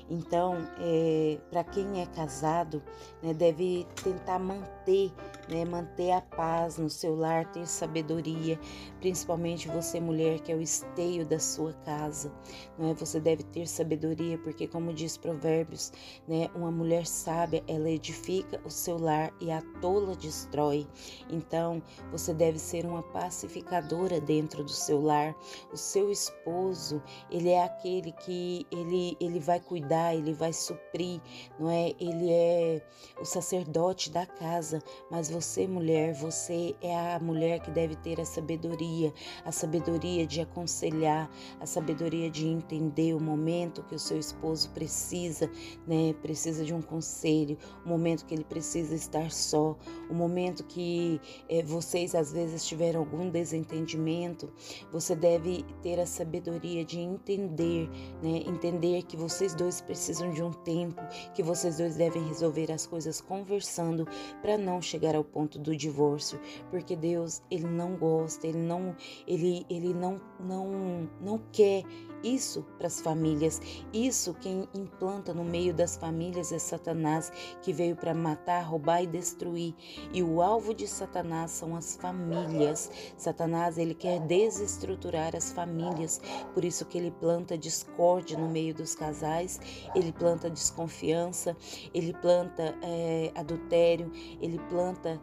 Então, 0.10 0.58
é, 0.80 1.38
para 1.52 1.64
quem 1.64 2.02
é 2.02 2.06
casado, 2.08 2.82
né, 3.22 3.32
deve 3.32 3.86
tentar 4.04 4.40
manter, 4.40 5.14
né, 5.48 5.64
manter 5.66 6.12
a 6.12 6.22
paz 6.22 6.80
no 6.80 6.90
seu 6.90 7.16
lar, 7.16 7.46
ter 7.52 7.68
sabedoria, 7.68 8.60
principalmente 9.00 9.68
você 9.68 10.00
mulher 10.00 10.40
que 10.40 10.52
é 10.52 10.56
o 10.56 10.62
esteio 10.62 11.26
da 11.26 11.38
sua 11.38 11.74
casa, 11.86 12.32
não 12.78 12.90
é? 12.90 12.94
Você 12.96 13.20
deve 13.20 13.44
ter 13.44 13.68
sabedoria, 13.68 14.38
porque 14.40 14.68
como 14.68 14.94
diz 14.94 15.16
Provérbios, 15.16 15.92
né, 16.28 16.50
uma 16.56 16.72
mulher 16.72 17.06
sábia 17.06 17.64
ela 17.68 17.90
edifica 17.90 18.60
o 18.66 18.70
seu 18.70 18.98
lar 18.98 19.32
e 19.40 19.52
a 19.52 19.62
tola 19.80 20.16
destrói. 20.16 20.88
Então, 21.30 21.84
você 22.12 22.34
deve 22.34 22.58
ser 22.58 22.86
uma 22.86 23.04
pacificadora 23.04 24.20
dentro 24.20 24.64
do 24.64 24.72
seu 24.72 25.02
lar. 25.02 25.36
O 25.72 25.78
seu 25.78 26.12
esposo, 26.12 27.02
ele 27.30 27.50
é 27.50 27.64
aquele 27.64 28.12
que 28.12 28.66
ele 28.72 29.16
ele 29.20 29.40
vai 29.40 29.60
cuidar 29.60 29.99
ele 30.16 30.34
vai 30.34 30.54
suprir, 30.54 31.22
não 31.60 31.70
é? 31.70 31.94
Ele 32.00 32.32
é 32.32 32.82
o 33.20 33.26
sacerdote 33.26 34.10
da 34.12 34.26
casa, 34.26 34.82
mas 35.10 35.30
você, 35.30 35.68
mulher, 35.68 36.14
você 36.14 36.76
é 36.82 37.16
a 37.16 37.20
mulher 37.20 37.60
que 37.60 37.72
deve 37.72 37.96
ter 37.96 38.20
a 38.20 38.26
sabedoria, 38.26 39.14
a 39.46 39.52
sabedoria 39.52 40.26
de 40.26 40.42
aconselhar, 40.42 41.30
a 41.60 41.66
sabedoria 41.66 42.30
de 42.30 42.48
entender 42.48 43.14
o 43.14 43.20
momento 43.20 43.84
que 43.84 43.96
o 43.96 44.00
seu 44.00 44.18
esposo 44.18 44.70
precisa, 44.72 45.50
né? 45.88 46.14
Precisa 46.22 46.64
de 46.64 46.74
um 46.74 46.82
conselho, 46.82 47.58
o 47.86 47.90
momento 47.90 48.26
que 48.26 48.34
ele 48.34 48.44
precisa 48.44 48.96
estar 48.96 49.32
só, 49.32 49.78
o 50.10 50.14
momento 50.14 50.64
que 50.64 51.20
é, 51.48 51.64
vocês 51.64 52.16
às 52.16 52.32
vezes 52.32 52.66
tiveram 52.66 53.02
algum 53.02 53.30
desentendimento, 53.30 54.52
você 54.92 55.16
deve 55.16 55.64
ter 55.82 56.00
a 56.00 56.06
sabedoria 56.06 56.84
de 56.84 57.00
entender, 57.00 57.90
né? 58.22 58.44
Entender 58.48 59.04
que 59.04 59.18
vocês 59.18 59.54
dois 59.54 59.82
precisam 59.90 60.30
de 60.30 60.44
um 60.44 60.52
tempo, 60.52 61.02
que 61.34 61.42
vocês 61.42 61.78
dois 61.78 61.96
devem 61.96 62.24
resolver 62.28 62.72
as 62.72 62.86
coisas 62.86 63.20
conversando 63.20 64.08
para 64.40 64.56
não 64.56 64.80
chegar 64.80 65.16
ao 65.16 65.24
ponto 65.24 65.58
do 65.58 65.76
divórcio, 65.76 66.40
porque 66.70 66.96
Deus, 66.96 67.42
ele 67.50 67.66
não 67.66 67.96
gosta, 67.98 68.46
ele 68.46 68.60
não 68.60 68.96
ele 69.26 69.66
ele 69.68 69.92
não 69.92 70.22
não 70.40 71.10
não 71.22 71.40
quer 71.52 71.84
isso 72.24 72.66
para 72.78 72.88
as 72.88 73.00
famílias. 73.00 73.62
Isso 73.94 74.34
quem 74.34 74.68
implanta 74.74 75.34
no 75.34 75.44
meio 75.44 75.74
das 75.74 75.96
famílias 75.96 76.52
é 76.52 76.60
Satanás, 76.60 77.32
que 77.62 77.72
veio 77.72 77.96
para 77.96 78.14
matar, 78.14 78.62
roubar 78.62 79.04
e 79.04 79.08
destruir. 79.08 79.74
E 80.14 80.22
o 80.22 80.42
alvo 80.42 80.74
de 80.74 80.88
Satanás 80.88 81.52
são 81.52 81.76
as 81.76 81.96
famílias. 81.96 82.92
Satanás, 83.18 83.78
ele 83.78 83.94
quer 83.94 84.20
desestruturar 84.22 85.36
as 85.36 85.52
famílias. 85.52 86.22
Por 86.54 86.66
isso 86.66 86.86
que 86.86 86.98
ele 86.98 87.12
planta 87.12 87.58
discórdia 87.58 88.38
no 88.38 88.50
meio 88.50 88.74
dos 88.74 88.96
casais, 88.96 89.60
ele 89.96 90.12
planta 90.12 90.50
desconfiança, 90.50 91.56
ele 91.94 92.14
planta 92.14 92.76
é, 92.82 93.32
adultério, 93.36 94.12
ele 94.42 94.60
planta 94.70 95.20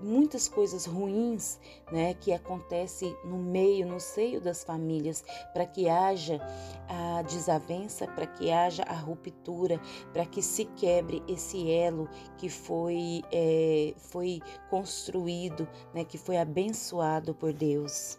muitas 0.00 0.48
coisas 0.48 0.86
ruins, 0.86 1.58
né, 1.90 2.14
que 2.14 2.32
acontece 2.32 3.16
no 3.24 3.38
meio, 3.38 3.86
no 3.86 4.00
seio 4.00 4.40
das 4.40 4.64
famílias, 4.64 5.24
para 5.52 5.66
que 5.66 5.88
haja 5.88 6.40
a 6.88 7.22
desavença, 7.22 8.06
para 8.06 8.26
que 8.26 8.50
haja 8.50 8.82
a 8.84 8.94
ruptura, 8.94 9.80
para 10.12 10.26
que 10.26 10.42
se 10.42 10.64
quebre 10.64 11.22
esse 11.28 11.70
elo 11.70 12.08
que 12.38 12.48
foi 12.48 13.22
é, 13.32 13.94
foi 13.96 14.40
construído, 14.70 15.68
né, 15.92 16.04
que 16.04 16.18
foi 16.18 16.36
abençoado 16.36 17.34
por 17.34 17.52
Deus. 17.52 18.18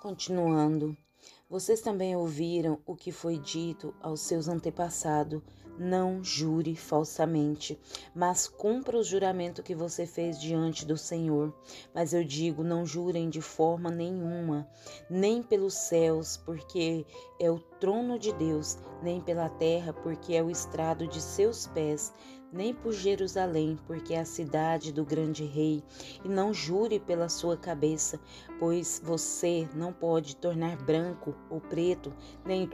Continuando, 0.00 0.96
vocês 1.52 1.82
também 1.82 2.16
ouviram 2.16 2.78
o 2.86 2.96
que 2.96 3.12
foi 3.12 3.36
dito 3.36 3.94
aos 4.00 4.22
seus 4.22 4.48
antepassados 4.48 5.42
não 5.78 6.22
jure 6.22 6.74
falsamente, 6.74 7.78
mas 8.14 8.48
cumpra 8.48 8.98
o 8.98 9.04
juramento 9.04 9.62
que 9.62 9.74
você 9.74 10.06
fez 10.06 10.40
diante 10.40 10.86
do 10.86 10.96
Senhor. 10.96 11.52
Mas 11.94 12.14
eu 12.14 12.24
digo: 12.24 12.62
não 12.62 12.86
jurem 12.86 13.28
de 13.28 13.40
forma 13.40 13.90
nenhuma, 13.90 14.66
nem 15.10 15.42
pelos 15.42 15.74
céus, 15.74 16.36
porque 16.38 17.04
é 17.38 17.50
o 17.50 17.58
trono 17.58 18.18
de 18.18 18.32
Deus, 18.32 18.78
nem 19.02 19.20
pela 19.20 19.48
terra, 19.48 19.92
porque 19.92 20.34
é 20.34 20.42
o 20.42 20.50
estrado 20.50 21.06
de 21.06 21.20
seus 21.20 21.66
pés, 21.66 22.14
nem 22.52 22.74
por 22.74 22.92
Jerusalém, 22.92 23.78
porque 23.86 24.14
é 24.14 24.20
a 24.20 24.24
cidade 24.24 24.92
do 24.92 25.04
grande 25.04 25.44
rei, 25.44 25.82
e 26.24 26.28
não 26.28 26.52
jure 26.52 27.00
pela 27.00 27.28
sua 27.28 27.56
cabeça, 27.56 28.20
pois 28.58 29.00
você 29.02 29.68
não 29.74 29.92
pode 29.92 30.36
tornar 30.36 30.76
branco 30.76 31.34
ou 31.48 31.60
preto, 31.60 32.12
nem 32.44 32.68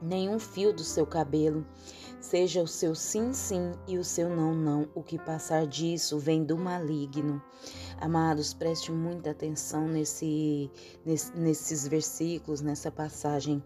nenhum 0.00 0.38
fio 0.38 0.72
do 0.72 0.84
seu 0.84 1.06
cabelo. 1.06 1.66
Seja 2.20 2.62
o 2.62 2.66
seu 2.66 2.94
sim, 2.94 3.32
sim 3.32 3.72
e 3.86 3.98
o 3.98 4.04
seu 4.04 4.28
não, 4.28 4.54
não. 4.54 4.88
O 4.94 5.02
que 5.02 5.18
passar 5.18 5.66
disso 5.66 6.18
vem 6.18 6.44
do 6.44 6.56
maligno. 6.56 7.42
Amados, 8.00 8.52
preste 8.52 8.90
muita 8.90 9.30
atenção 9.30 9.86
nesse, 9.86 10.70
nesse, 11.04 11.36
nesses 11.36 11.86
versículos, 11.86 12.60
nessa 12.60 12.90
passagem. 12.90 13.62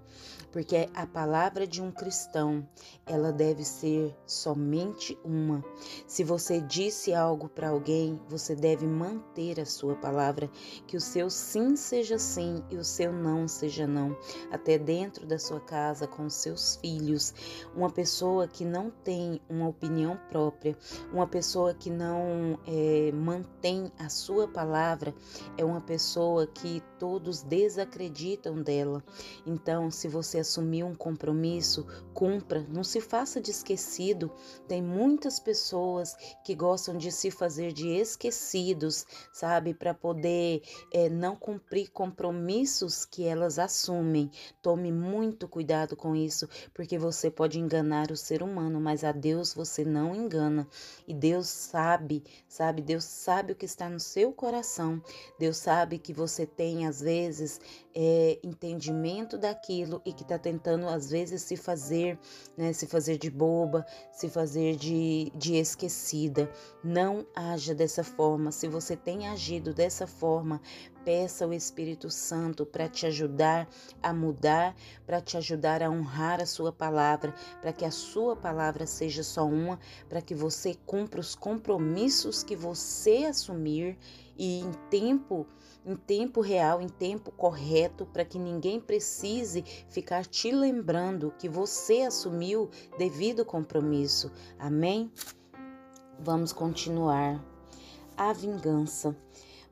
Porque 0.52 0.88
a 0.94 1.06
palavra 1.06 1.66
de 1.66 1.80
um 1.80 1.90
cristão, 1.90 2.66
ela 3.06 3.32
deve 3.32 3.64
ser 3.64 4.16
somente 4.26 5.18
uma. 5.24 5.64
Se 6.06 6.24
você 6.24 6.60
disse 6.60 7.14
algo 7.14 7.48
para 7.48 7.68
alguém, 7.68 8.20
você 8.28 8.54
deve 8.54 8.86
manter 8.86 9.60
a 9.60 9.66
sua 9.66 9.94
palavra, 9.94 10.50
que 10.86 10.96
o 10.96 11.00
seu 11.00 11.30
sim 11.30 11.76
seja 11.76 12.18
sim 12.18 12.64
e 12.70 12.76
o 12.76 12.84
seu 12.84 13.12
não 13.12 13.46
seja 13.46 13.86
não, 13.86 14.16
até 14.50 14.78
dentro 14.78 15.26
da 15.26 15.38
sua 15.38 15.60
casa 15.60 16.06
com 16.06 16.28
seus 16.28 16.76
filhos. 16.76 17.32
Uma 17.74 17.90
pessoa 17.90 18.48
que 18.48 18.64
não 18.64 18.90
tem 18.90 19.40
uma 19.48 19.68
opinião 19.68 20.18
própria, 20.28 20.76
uma 21.12 21.26
pessoa 21.26 21.74
que 21.74 21.90
não 21.90 22.58
é, 22.66 23.12
mantém 23.12 23.92
a 23.98 24.08
sua 24.08 24.48
palavra, 24.48 25.14
é 25.56 25.64
uma 25.64 25.80
pessoa 25.80 26.46
que 26.46 26.82
todos 26.98 27.42
desacreditam 27.42 28.62
dela. 28.62 29.02
Então, 29.46 29.90
se 29.90 30.08
você 30.08 30.39
assumir 30.40 30.82
um 30.84 30.94
compromisso, 30.94 31.86
cumpra, 32.14 32.66
não 32.68 32.82
se 32.82 33.00
faça 33.00 33.40
de 33.40 33.50
esquecido. 33.50 34.30
Tem 34.66 34.82
muitas 34.82 35.38
pessoas 35.38 36.16
que 36.44 36.54
gostam 36.54 36.96
de 36.96 37.12
se 37.12 37.30
fazer 37.30 37.72
de 37.72 37.88
esquecidos, 37.88 39.06
sabe, 39.32 39.74
para 39.74 39.94
poder 39.94 40.62
é, 40.92 41.08
não 41.08 41.36
cumprir 41.36 41.90
compromissos 41.90 43.04
que 43.04 43.24
elas 43.24 43.58
assumem. 43.58 44.30
Tome 44.62 44.90
muito 44.90 45.48
cuidado 45.48 45.96
com 45.96 46.14
isso, 46.16 46.48
porque 46.74 46.98
você 46.98 47.30
pode 47.30 47.58
enganar 47.58 48.10
o 48.10 48.16
ser 48.16 48.42
humano, 48.42 48.80
mas 48.80 49.04
a 49.04 49.12
Deus 49.12 49.54
você 49.54 49.84
não 49.84 50.14
engana. 50.14 50.66
E 51.06 51.14
Deus 51.14 51.48
sabe, 51.48 52.24
sabe, 52.48 52.82
Deus 52.82 53.04
sabe 53.04 53.52
o 53.52 53.56
que 53.56 53.66
está 53.66 53.88
no 53.88 54.00
seu 54.00 54.32
coração. 54.32 55.02
Deus 55.38 55.56
sabe 55.56 55.98
que 55.98 56.12
você 56.12 56.46
tem 56.46 56.86
às 56.86 57.00
vezes 57.00 57.60
é, 57.94 58.38
entendimento 58.42 59.36
daquilo 59.36 60.00
e 60.04 60.12
que 60.12 60.24
está 60.30 60.38
tentando 60.38 60.88
às 60.88 61.10
vezes 61.10 61.42
se 61.42 61.56
fazer, 61.56 62.18
né, 62.56 62.72
se 62.72 62.86
fazer 62.86 63.18
de 63.18 63.30
boba, 63.30 63.84
se 64.12 64.28
fazer 64.28 64.76
de, 64.76 65.32
de 65.34 65.56
esquecida. 65.56 66.50
Não 66.82 67.26
haja 67.34 67.74
dessa 67.74 68.04
forma. 68.04 68.52
Se 68.52 68.68
você 68.68 68.96
tem 68.96 69.26
agido 69.28 69.74
dessa 69.74 70.06
forma, 70.06 70.60
peça 71.04 71.44
ao 71.44 71.52
Espírito 71.52 72.10
Santo 72.10 72.64
para 72.64 72.88
te 72.88 73.06
ajudar 73.06 73.68
a 74.02 74.12
mudar, 74.12 74.74
para 75.06 75.20
te 75.20 75.36
ajudar 75.36 75.82
a 75.82 75.90
honrar 75.90 76.40
a 76.40 76.46
sua 76.46 76.72
palavra, 76.72 77.34
para 77.60 77.72
que 77.72 77.84
a 77.84 77.90
sua 77.90 78.36
palavra 78.36 78.86
seja 78.86 79.22
só 79.22 79.46
uma, 79.46 79.78
para 80.08 80.22
que 80.22 80.34
você 80.34 80.76
cumpra 80.86 81.20
os 81.20 81.34
compromissos 81.34 82.42
que 82.42 82.56
você 82.56 83.24
assumir 83.24 83.98
e 84.36 84.60
em 84.60 84.72
tempo 84.90 85.46
em 85.84 85.96
tempo 85.96 86.42
real, 86.42 86.80
em 86.80 86.88
tempo 86.88 87.30
correto, 87.32 88.04
para 88.04 88.24
que 88.24 88.38
ninguém 88.38 88.78
precise 88.78 89.62
ficar 89.88 90.26
te 90.26 90.52
lembrando 90.52 91.32
que 91.38 91.48
você 91.48 92.02
assumiu 92.02 92.68
devido 92.98 93.44
compromisso. 93.46 94.30
Amém? 94.58 95.10
Vamos 96.18 96.52
continuar. 96.52 97.42
A 98.14 98.32
vingança. 98.34 99.16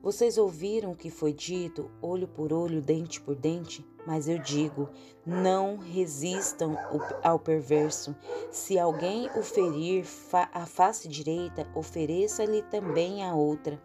Vocês 0.01 0.39
ouviram 0.39 0.93
o 0.93 0.97
que 0.97 1.11
foi 1.11 1.33
dito, 1.33 1.91
olho 2.01 2.29
por 2.29 2.53
olho, 2.53 2.81
dente 2.81 3.21
por 3.21 3.35
dente? 3.35 3.85
Mas 4.07 4.29
eu 4.29 4.39
digo: 4.39 4.89
não 5.27 5.77
resistam 5.77 6.77
ao 7.23 7.39
perverso. 7.39 8.15
Se 8.51 8.79
alguém 8.79 9.29
o 9.37 9.43
ferir 9.43 10.07
a 10.53 10.67
face 10.67 11.09
direita, 11.09 11.69
ofereça-lhe 11.75 12.63
também 12.63 13.25
a 13.25 13.35
outra. 13.35 13.83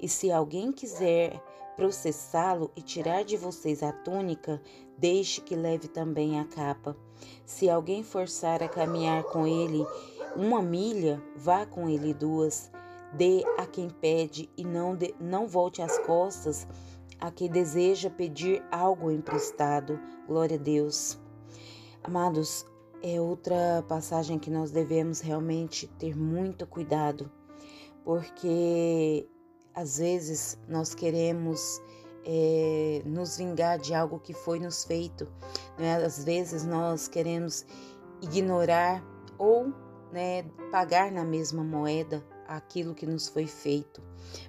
E 0.00 0.08
se 0.08 0.30
alguém 0.30 0.70
quiser 0.70 1.42
processá-lo 1.74 2.70
e 2.76 2.80
tirar 2.80 3.24
de 3.24 3.36
vocês 3.36 3.82
a 3.82 3.92
túnica, 3.92 4.62
deixe 4.96 5.40
que 5.40 5.56
leve 5.56 5.88
também 5.88 6.38
a 6.38 6.44
capa. 6.44 6.96
Se 7.44 7.68
alguém 7.68 8.04
forçar 8.04 8.62
a 8.62 8.68
caminhar 8.68 9.24
com 9.24 9.46
ele 9.46 9.84
uma 10.36 10.62
milha, 10.62 11.22
vá 11.34 11.66
com 11.66 11.88
ele 11.88 12.14
duas. 12.14 12.70
Dê 13.16 13.42
a 13.56 13.66
quem 13.66 13.88
pede 13.88 14.50
e 14.56 14.64
não, 14.64 14.94
de, 14.94 15.14
não 15.18 15.48
volte 15.48 15.80
as 15.80 15.98
costas 16.00 16.66
a 17.18 17.30
quem 17.30 17.48
deseja 17.48 18.10
pedir 18.10 18.62
algo 18.70 19.10
emprestado. 19.10 19.98
Glória 20.26 20.58
a 20.58 20.62
Deus. 20.62 21.18
Amados, 22.04 22.66
é 23.02 23.20
outra 23.20 23.82
passagem 23.88 24.38
que 24.38 24.50
nós 24.50 24.70
devemos 24.70 25.20
realmente 25.20 25.86
ter 25.98 26.16
muito 26.16 26.66
cuidado, 26.66 27.30
porque 28.04 29.26
às 29.74 29.98
vezes 29.98 30.58
nós 30.68 30.94
queremos 30.94 31.80
é, 32.24 33.02
nos 33.04 33.38
vingar 33.38 33.78
de 33.78 33.94
algo 33.94 34.18
que 34.18 34.34
foi 34.34 34.58
nos 34.58 34.84
feito, 34.84 35.26
né? 35.78 35.96
às 35.96 36.22
vezes 36.22 36.64
nós 36.64 37.08
queremos 37.08 37.64
ignorar 38.20 39.02
ou 39.38 39.72
né, 40.12 40.42
pagar 40.70 41.10
na 41.10 41.24
mesma 41.24 41.64
moeda 41.64 42.24
aquilo 42.48 42.94
que 42.94 43.06
nos 43.06 43.28
foi 43.28 43.46
feito. 43.46 44.02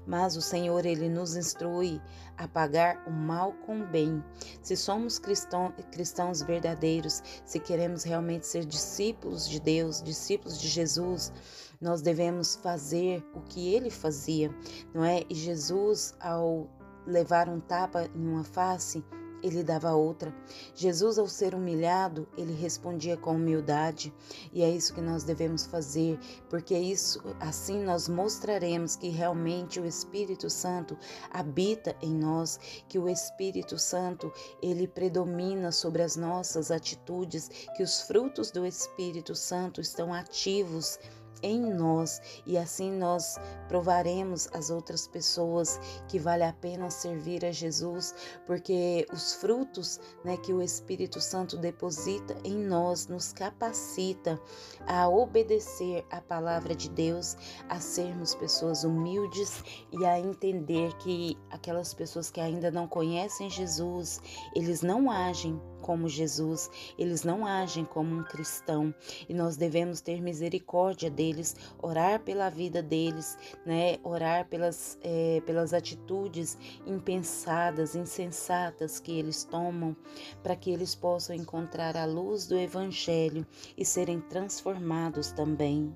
Mas 0.06 0.36
o 0.36 0.41
Senhor, 0.41 0.86
ele 0.86 1.10
nos 1.10 1.36
instrui 1.36 2.02
a 2.38 2.48
pagar 2.48 3.04
o 3.08 3.12
mal 3.12 3.54
com 3.65 3.82
o 3.82 3.88
bem. 3.88 4.24
Se 4.62 4.76
somos 4.76 5.19
cristão, 5.19 5.74
cristãos 5.91 6.41
verdadeiros, 6.41 7.21
se 7.45 7.60
queremos 7.60 8.04
realmente 8.04 8.45
ser 8.45 8.65
discípulos 8.65 9.48
de 9.48 9.60
Deus, 9.60 10.02
discípulos 10.02 10.60
de 10.60 10.67
Jesus, 10.67 11.32
nós 11.80 12.02
devemos 12.02 12.56
fazer 12.56 13.24
o 13.34 13.41
que 13.41 13.74
ele 13.74 13.89
fazia, 13.89 14.54
não 14.93 15.04
é? 15.04 15.24
E 15.30 15.36
Jesus, 15.36 16.15
ao 16.19 16.67
levar 17.06 17.48
um 17.48 17.60
tapa 17.60 18.10
em 18.15 18.28
uma 18.28 18.43
face, 18.43 19.04
ele 19.41 19.63
dava 19.63 19.93
outra. 19.93 20.34
Jesus, 20.76 21.17
ao 21.17 21.28
ser 21.28 21.54
humilhado, 21.54 22.28
ele 22.38 22.54
respondia 22.54 23.17
com 23.17 23.36
humildade, 23.36 24.13
e 24.52 24.63
é 24.63 24.69
isso 24.69 24.93
que 24.93 25.02
nós 25.02 25.23
devemos 25.23 25.65
fazer, 25.65 26.19
porque 26.50 26.78
isso 26.78 27.21
assim 27.39 27.84
nós 27.84 28.08
mostraremos 28.08 28.95
que 28.95 29.10
realmente 29.10 29.80
o 29.80 29.86
Espírito 29.86 30.50
Santo 30.50 30.97
habita 31.32 31.95
em 32.02 32.13
nós, 32.13 32.60
que 32.88 33.00
o 33.00 33.08
Espírito 33.08 33.78
Santo 33.78 34.32
ele 34.62 34.88
predomina 34.88 35.71
sobre 35.71 36.02
as 36.02 36.15
nossas 36.15 36.71
atitudes, 36.71 37.50
que 37.76 37.84
os 37.84 38.02
frutos 38.02 38.52
do 38.52 38.65
Espírito 38.65 39.36
Santo 39.36 39.82
estão 39.82 40.13
ativos 40.13 41.00
em 41.41 41.62
nós 41.73 42.21
e 42.45 42.58
assim 42.58 42.91
nós 42.91 43.38
provaremos 43.67 44.47
às 44.54 44.69
outras 44.69 45.08
pessoas 45.08 45.80
que 46.08 46.19
vale 46.19 46.43
a 46.43 46.54
pena 46.54 46.89
servir 46.89 47.45
a 47.45 47.52
Jesus, 47.52 48.13
porque 48.45 49.06
os 49.12 49.36
frutos, 49.36 50.00
né, 50.23 50.38
que 50.38 50.54
o 50.54 50.62
Espírito 50.62 51.19
Santo 51.19 51.58
deposita 51.58 52.36
em 52.43 52.58
nós 52.58 53.08
nos 53.08 53.34
capacita 53.34 54.39
a 54.86 55.08
obedecer 55.08 56.06
a 56.10 56.21
palavra 56.21 56.76
de 56.76 56.89
Deus, 56.89 57.36
a 57.69 57.80
sermos 57.80 58.36
pessoas 58.36 58.84
humildes 58.84 59.63
e 59.91 60.06
a 60.06 60.19
entender 60.19 60.93
que 60.97 61.38
aquelas 61.50 61.93
pessoas 61.93 62.30
que 62.32 62.39
ainda 62.39 62.71
não 62.71 62.88
conhecem 62.88 63.50
Jesus, 63.50 64.21
eles 64.56 64.82
não 64.82 65.10
agem 65.10 65.60
como 65.82 66.10
Jesus, 66.10 66.70
eles 66.98 67.24
não 67.24 67.46
agem 67.46 67.86
como 67.86 68.16
um 68.16 68.24
cristão 68.24 68.94
e 69.28 69.34
nós 69.34 69.58
devemos 69.58 70.02
ter 70.02 70.22
misericórdia 70.22 71.10
deles, 71.10 71.56
orar 71.82 72.22
pela 72.22 72.50
vida 72.50 72.82
deles, 72.82 73.38
né? 73.66 73.98
Orar 74.04 74.48
pelas, 74.48 74.98
é, 75.02 75.42
pelas 75.46 75.74
atitudes 75.74 76.58
impensadas, 76.86 77.96
insensatas 77.96 79.00
que 79.00 79.12
eles 79.12 79.44
tomam, 79.44 79.96
para 80.44 80.56
que 80.56 80.72
eles 80.72 80.96
possam 80.96 81.36
encontrar 81.36 81.96
a 81.96 82.06
luz 82.06 82.48
do 82.48 82.58
Evangelho 82.58 83.46
e 83.78 83.86
serem 83.86 84.20
transformados 84.20 85.32
também. 85.32 85.96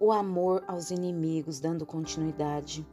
O 0.00 0.12
amor 0.12 0.62
aos 0.68 0.92
inimigos, 0.92 1.58
dando 1.58 1.84
continuidade. 1.84 2.86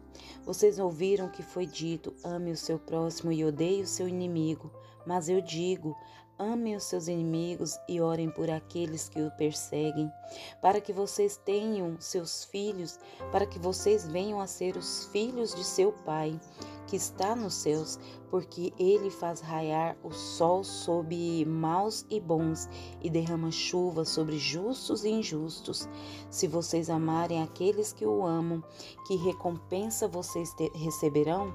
Vocês 0.43 0.79
ouviram 0.79 1.29
que 1.29 1.43
foi 1.43 1.65
dito: 1.65 2.13
ame 2.23 2.51
o 2.51 2.57
seu 2.57 2.79
próximo 2.79 3.31
e 3.31 3.45
odeie 3.45 3.81
o 3.81 3.87
seu 3.87 4.07
inimigo. 4.07 4.71
Mas 5.05 5.29
eu 5.29 5.41
digo: 5.41 5.95
amem 6.37 6.75
os 6.75 6.83
seus 6.83 7.07
inimigos 7.07 7.77
e 7.87 8.01
orem 8.01 8.29
por 8.29 8.49
aqueles 8.49 9.07
que 9.07 9.21
o 9.21 9.31
perseguem, 9.31 10.11
para 10.61 10.81
que 10.81 10.91
vocês 10.91 11.37
tenham 11.37 11.95
seus 11.99 12.43
filhos, 12.45 12.99
para 13.31 13.45
que 13.45 13.59
vocês 13.59 14.05
venham 14.05 14.39
a 14.39 14.47
ser 14.47 14.75
os 14.75 15.05
filhos 15.07 15.53
de 15.55 15.63
seu 15.63 15.91
Pai, 15.91 16.39
que 16.87 16.95
está 16.95 17.35
nos 17.35 17.53
céus, 17.53 17.97
porque 18.29 18.73
ele 18.77 19.09
faz 19.09 19.39
raiar 19.39 19.95
o 20.03 20.11
sol 20.11 20.63
sobre 20.63 21.45
maus 21.45 22.05
e 22.09 22.19
bons 22.19 22.69
e 23.01 23.09
derrama 23.09 23.49
chuva 23.49 24.05
sobre 24.05 24.37
justos 24.37 25.03
e 25.03 25.09
injustos. 25.09 25.87
Se 26.29 26.47
vocês 26.47 26.89
amarem 26.89 27.41
aqueles 27.41 27.93
que 27.93 28.05
o 28.05 28.25
amam, 28.25 28.63
que 29.07 29.15
recompensa 29.15 30.07
vocês 30.07 30.53
receberão? 30.75 31.53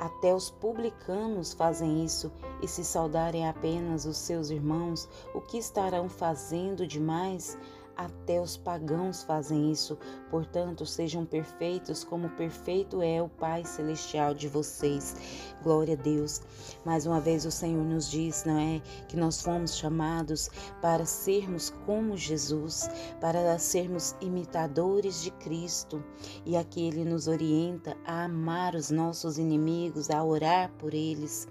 Até 0.00 0.34
os 0.34 0.50
publicanos 0.50 1.52
fazem 1.54 2.04
isso, 2.04 2.30
e 2.62 2.68
se 2.68 2.84
saudarem 2.84 3.48
apenas 3.48 4.04
os 4.04 4.16
seus 4.16 4.50
irmãos, 4.50 5.08
o 5.34 5.40
que 5.40 5.56
estarão 5.56 6.08
fazendo 6.08 6.86
demais? 6.86 7.58
Até 7.96 8.40
os 8.40 8.56
pagãos 8.56 9.22
fazem 9.22 9.70
isso. 9.70 9.98
Portanto, 10.30 10.84
sejam 10.84 11.24
perfeitos 11.24 12.04
como 12.04 12.28
perfeito 12.30 13.00
é 13.00 13.22
o 13.22 13.28
Pai 13.28 13.64
celestial 13.64 14.34
de 14.34 14.48
vocês. 14.48 15.16
Glória 15.62 15.94
a 15.94 15.96
Deus. 15.96 16.42
Mais 16.84 17.06
uma 17.06 17.20
vez 17.20 17.44
o 17.44 17.50
Senhor 17.50 17.84
nos 17.84 18.10
diz, 18.10 18.44
não 18.44 18.58
é, 18.58 18.80
que 19.08 19.16
nós 19.16 19.42
fomos 19.42 19.76
chamados 19.76 20.50
para 20.82 21.04
sermos 21.06 21.70
como 21.86 22.16
Jesus, 22.16 22.88
para 23.20 23.58
sermos 23.58 24.14
imitadores 24.20 25.22
de 25.22 25.30
Cristo. 25.30 26.04
E 26.44 26.56
aqui 26.56 26.86
ele 26.86 27.04
nos 27.04 27.28
orienta 27.28 27.96
a 28.04 28.24
amar 28.24 28.74
os 28.74 28.90
nossos 28.90 29.38
inimigos, 29.38 30.10
a 30.10 30.22
orar 30.22 30.70
por 30.78 30.94
eles 30.94 31.48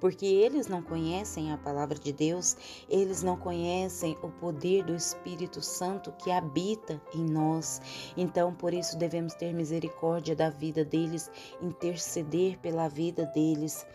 porque 0.00 0.26
eles 0.26 0.66
não 0.66 0.82
conhecem 0.82 1.52
a 1.52 1.56
palavra 1.56 1.98
de 1.98 2.12
Deus, 2.12 2.56
eles 2.88 3.22
não 3.22 3.36
conhecem 3.36 4.16
o 4.22 4.28
poder 4.28 4.84
do 4.84 4.94
Espírito 4.94 5.62
Santo 5.62 6.12
que 6.12 6.30
habita 6.30 7.00
em 7.14 7.24
nós. 7.24 7.80
Então, 8.16 8.54
por 8.54 8.74
isso 8.74 8.96
devemos 8.96 9.34
ter 9.34 9.52
misericórdia 9.52 10.34
da 10.34 10.50
vida 10.50 10.84
deles, 10.84 11.30
interceder 11.60 12.58
pela 12.58 12.88
vida 12.88 13.26
deles 13.26 13.86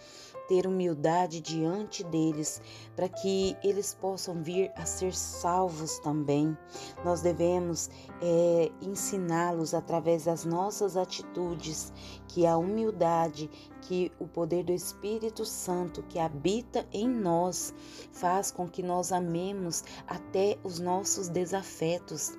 ter 0.51 0.67
humildade 0.67 1.39
diante 1.39 2.03
deles, 2.03 2.61
para 2.93 3.07
que 3.07 3.55
eles 3.63 3.93
possam 3.93 4.43
vir 4.43 4.69
a 4.75 4.85
ser 4.85 5.15
salvos 5.15 5.97
também. 5.99 6.57
Nós 7.05 7.21
devemos 7.21 7.89
é, 8.21 8.69
ensiná-los 8.81 9.73
através 9.73 10.25
das 10.25 10.43
nossas 10.43 10.97
atitudes, 10.97 11.93
que 12.27 12.45
a 12.45 12.57
humildade, 12.57 13.49
que 13.83 14.11
o 14.19 14.27
poder 14.27 14.65
do 14.65 14.73
Espírito 14.73 15.45
Santo 15.45 16.03
que 16.03 16.19
habita 16.19 16.85
em 16.91 17.07
nós 17.07 17.73
faz 18.11 18.51
com 18.51 18.67
que 18.67 18.83
nós 18.83 19.13
amemos 19.13 19.85
até 20.05 20.57
os 20.65 20.79
nossos 20.79 21.29
desafetos. 21.29 22.37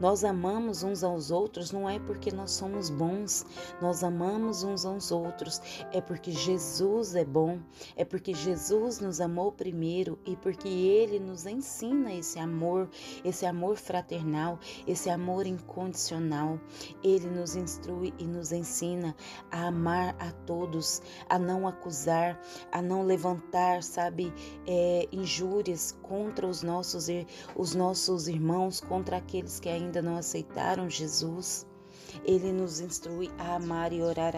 Nós 0.00 0.24
amamos 0.24 0.82
uns 0.82 1.04
aos 1.04 1.30
outros 1.30 1.70
não 1.72 1.88
é 1.88 1.98
porque 1.98 2.30
nós 2.32 2.52
somos 2.52 2.90
bons, 2.90 3.44
nós 3.80 4.02
amamos 4.02 4.62
uns 4.62 4.84
aos 4.84 5.10
outros. 5.10 5.60
É 5.92 6.00
porque 6.00 6.32
Jesus 6.32 7.14
é 7.14 7.24
bom, 7.24 7.58
é 7.96 8.04
porque 8.04 8.34
Jesus 8.34 9.00
nos 9.00 9.20
amou 9.20 9.52
primeiro 9.52 10.18
e 10.24 10.36
porque 10.36 10.68
ele 10.68 11.18
nos 11.18 11.46
ensina 11.46 12.12
esse 12.12 12.38
amor, 12.38 12.88
esse 13.24 13.46
amor 13.46 13.76
fraternal, 13.76 14.58
esse 14.86 15.08
amor 15.10 15.46
incondicional. 15.46 16.58
Ele 17.02 17.28
nos 17.28 17.54
instrui 17.54 18.12
e 18.18 18.24
nos 18.24 18.52
ensina 18.52 19.14
a 19.50 19.66
amar 19.66 20.16
a 20.18 20.32
todos, 20.46 21.02
a 21.28 21.38
não 21.38 21.68
acusar, 21.68 22.40
a 22.72 22.82
não 22.82 23.04
levantar, 23.04 23.82
sabe, 23.82 24.32
é, 24.66 25.08
injúrias 25.12 25.96
contra 26.02 26.46
os 26.46 26.62
nossos, 26.62 27.06
os 27.56 27.74
nossos 27.74 28.28
irmãos, 28.28 28.80
contra 28.80 29.16
aqueles 29.16 29.59
que 29.60 29.68
ainda 29.68 30.00
não 30.02 30.16
aceitaram 30.16 30.88
Jesus. 30.88 31.66
Ele 32.24 32.52
nos 32.52 32.80
instrui 32.80 33.30
a 33.38 33.54
amar 33.54 33.92
e 33.92 34.02
orar 34.02 34.34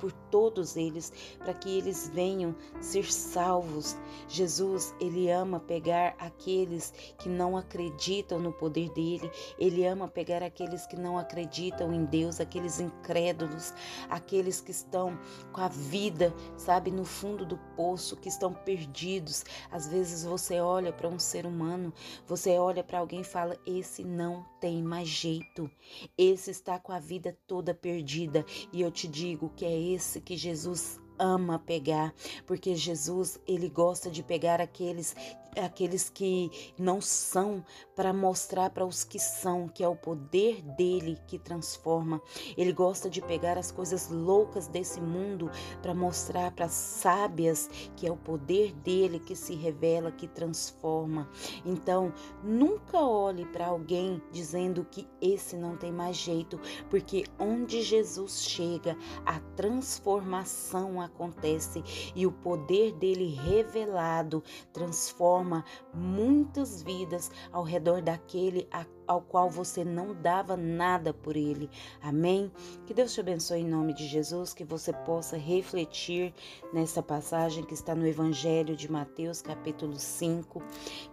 por 0.00 0.10
todos 0.30 0.76
eles, 0.76 1.12
para 1.38 1.52
que 1.52 1.78
eles 1.78 2.10
venham 2.12 2.56
ser 2.80 3.12
salvos. 3.12 3.96
Jesus, 4.26 4.94
ele 4.98 5.30
ama 5.30 5.60
pegar 5.60 6.14
aqueles 6.18 6.92
que 7.18 7.28
não 7.28 7.56
acreditam 7.56 8.40
no 8.40 8.52
poder 8.52 8.90
dele, 8.90 9.30
ele 9.58 9.86
ama 9.86 10.08
pegar 10.08 10.42
aqueles 10.42 10.86
que 10.86 10.96
não 10.96 11.18
acreditam 11.18 11.92
em 11.92 12.04
Deus, 12.04 12.40
aqueles 12.40 12.80
incrédulos, 12.80 13.74
aqueles 14.08 14.60
que 14.60 14.70
estão 14.70 15.18
com 15.52 15.60
a 15.60 15.68
vida, 15.68 16.34
sabe, 16.56 16.90
no 16.90 17.04
fundo 17.04 17.44
do 17.44 17.58
poço, 17.76 18.16
que 18.16 18.28
estão 18.28 18.52
perdidos. 18.52 19.44
Às 19.70 19.86
vezes 19.86 20.24
você 20.24 20.60
olha 20.60 20.92
para 20.92 21.08
um 21.08 21.18
ser 21.18 21.44
humano, 21.44 21.92
você 22.26 22.58
olha 22.58 22.82
para 22.82 22.98
alguém 22.98 23.20
e 23.20 23.24
fala: 23.24 23.58
esse 23.66 24.02
não 24.02 24.46
tem 24.60 24.82
mais 24.82 25.08
jeito, 25.08 25.70
esse 26.16 26.50
está 26.50 26.78
com 26.78 26.92
a 26.92 26.98
vida 26.98 27.36
toda 27.46 27.74
perdida. 27.74 28.44
E 28.72 28.80
eu 28.80 28.90
te 28.90 29.08
digo 29.08 29.50
que 29.56 29.64
é 29.64 29.80
esse 29.80 30.20
que 30.20 30.36
Jesus 30.36 31.00
ama 31.18 31.58
pegar, 31.58 32.14
porque 32.46 32.74
Jesus, 32.74 33.38
ele 33.46 33.68
gosta 33.68 34.10
de 34.10 34.22
pegar 34.22 34.60
aqueles 34.60 35.14
aqueles 35.58 36.08
que 36.08 36.50
não 36.78 37.00
são 37.00 37.64
para 37.96 38.12
mostrar 38.12 38.70
para 38.70 38.86
os 38.86 39.04
que 39.04 39.18
são, 39.18 39.68
que 39.68 39.82
é 39.82 39.88
o 39.88 39.96
poder 39.96 40.62
dele 40.62 41.18
que 41.26 41.38
transforma. 41.38 42.20
Ele 42.56 42.72
gosta 42.72 43.10
de 43.10 43.20
pegar 43.20 43.58
as 43.58 43.70
coisas 43.70 44.08
loucas 44.08 44.68
desse 44.68 45.00
mundo 45.00 45.50
para 45.82 45.94
mostrar 45.94 46.50
para 46.52 46.66
as 46.66 46.72
sábias 46.72 47.68
que 47.96 48.06
é 48.06 48.12
o 48.12 48.16
poder 48.16 48.72
dele 48.72 49.18
que 49.18 49.34
se 49.34 49.54
revela, 49.54 50.12
que 50.12 50.28
transforma. 50.28 51.28
Então, 51.64 52.12
nunca 52.42 52.98
olhe 53.00 53.44
para 53.46 53.66
alguém 53.66 54.22
dizendo 54.30 54.86
que 54.90 55.08
esse 55.20 55.56
não 55.56 55.76
tem 55.76 55.92
mais 55.92 56.16
jeito, 56.16 56.60
porque 56.88 57.24
onde 57.38 57.82
Jesus 57.82 58.42
chega, 58.44 58.96
a 59.26 59.40
transformação 59.56 61.00
acontece 61.00 61.82
e 62.14 62.26
o 62.26 62.32
poder 62.32 62.92
dele 62.92 63.34
revelado 63.34 64.42
transforma 64.72 65.39
transforma 65.40 65.64
muitas 65.92 66.82
vidas 66.82 67.30
ao 67.50 67.62
redor 67.62 68.02
daquele 68.02 68.68
ao 69.06 69.20
qual 69.20 69.50
você 69.50 69.84
não 69.84 70.14
dava 70.14 70.56
nada 70.56 71.12
por 71.12 71.36
ele. 71.36 71.68
Amém? 72.00 72.52
Que 72.86 72.94
Deus 72.94 73.12
te 73.12 73.20
abençoe 73.20 73.60
em 73.60 73.68
nome 73.68 73.92
de 73.92 74.06
Jesus, 74.06 74.54
que 74.54 74.64
você 74.64 74.92
possa 74.92 75.36
refletir 75.36 76.32
nessa 76.72 77.02
passagem 77.02 77.64
que 77.64 77.74
está 77.74 77.94
no 77.94 78.06
Evangelho 78.06 78.76
de 78.76 78.90
Mateus, 78.90 79.42
capítulo 79.42 79.96
5. 79.96 80.62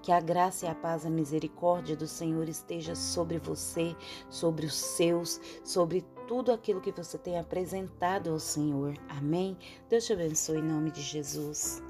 Que 0.03 0.11
a 0.11 0.19
graça 0.19 0.65
e 0.65 0.69
a 0.69 0.75
paz, 0.75 1.05
a 1.05 1.09
misericórdia 1.09 1.95
do 1.95 2.07
Senhor 2.07 2.47
esteja 2.47 2.93
sobre 2.93 3.39
você, 3.39 3.95
sobre 4.29 4.67
os 4.67 4.75
seus, 4.75 5.41
sobre 5.63 6.05
tudo 6.27 6.51
aquilo 6.51 6.81
que 6.81 6.91
você 6.91 7.17
tem 7.17 7.39
apresentado 7.39 8.29
ao 8.29 8.39
Senhor. 8.39 8.93
Amém? 9.09 9.57
Deus 9.89 10.05
te 10.05 10.13
abençoe 10.13 10.59
em 10.59 10.63
nome 10.63 10.91
de 10.91 11.01
Jesus. 11.01 11.81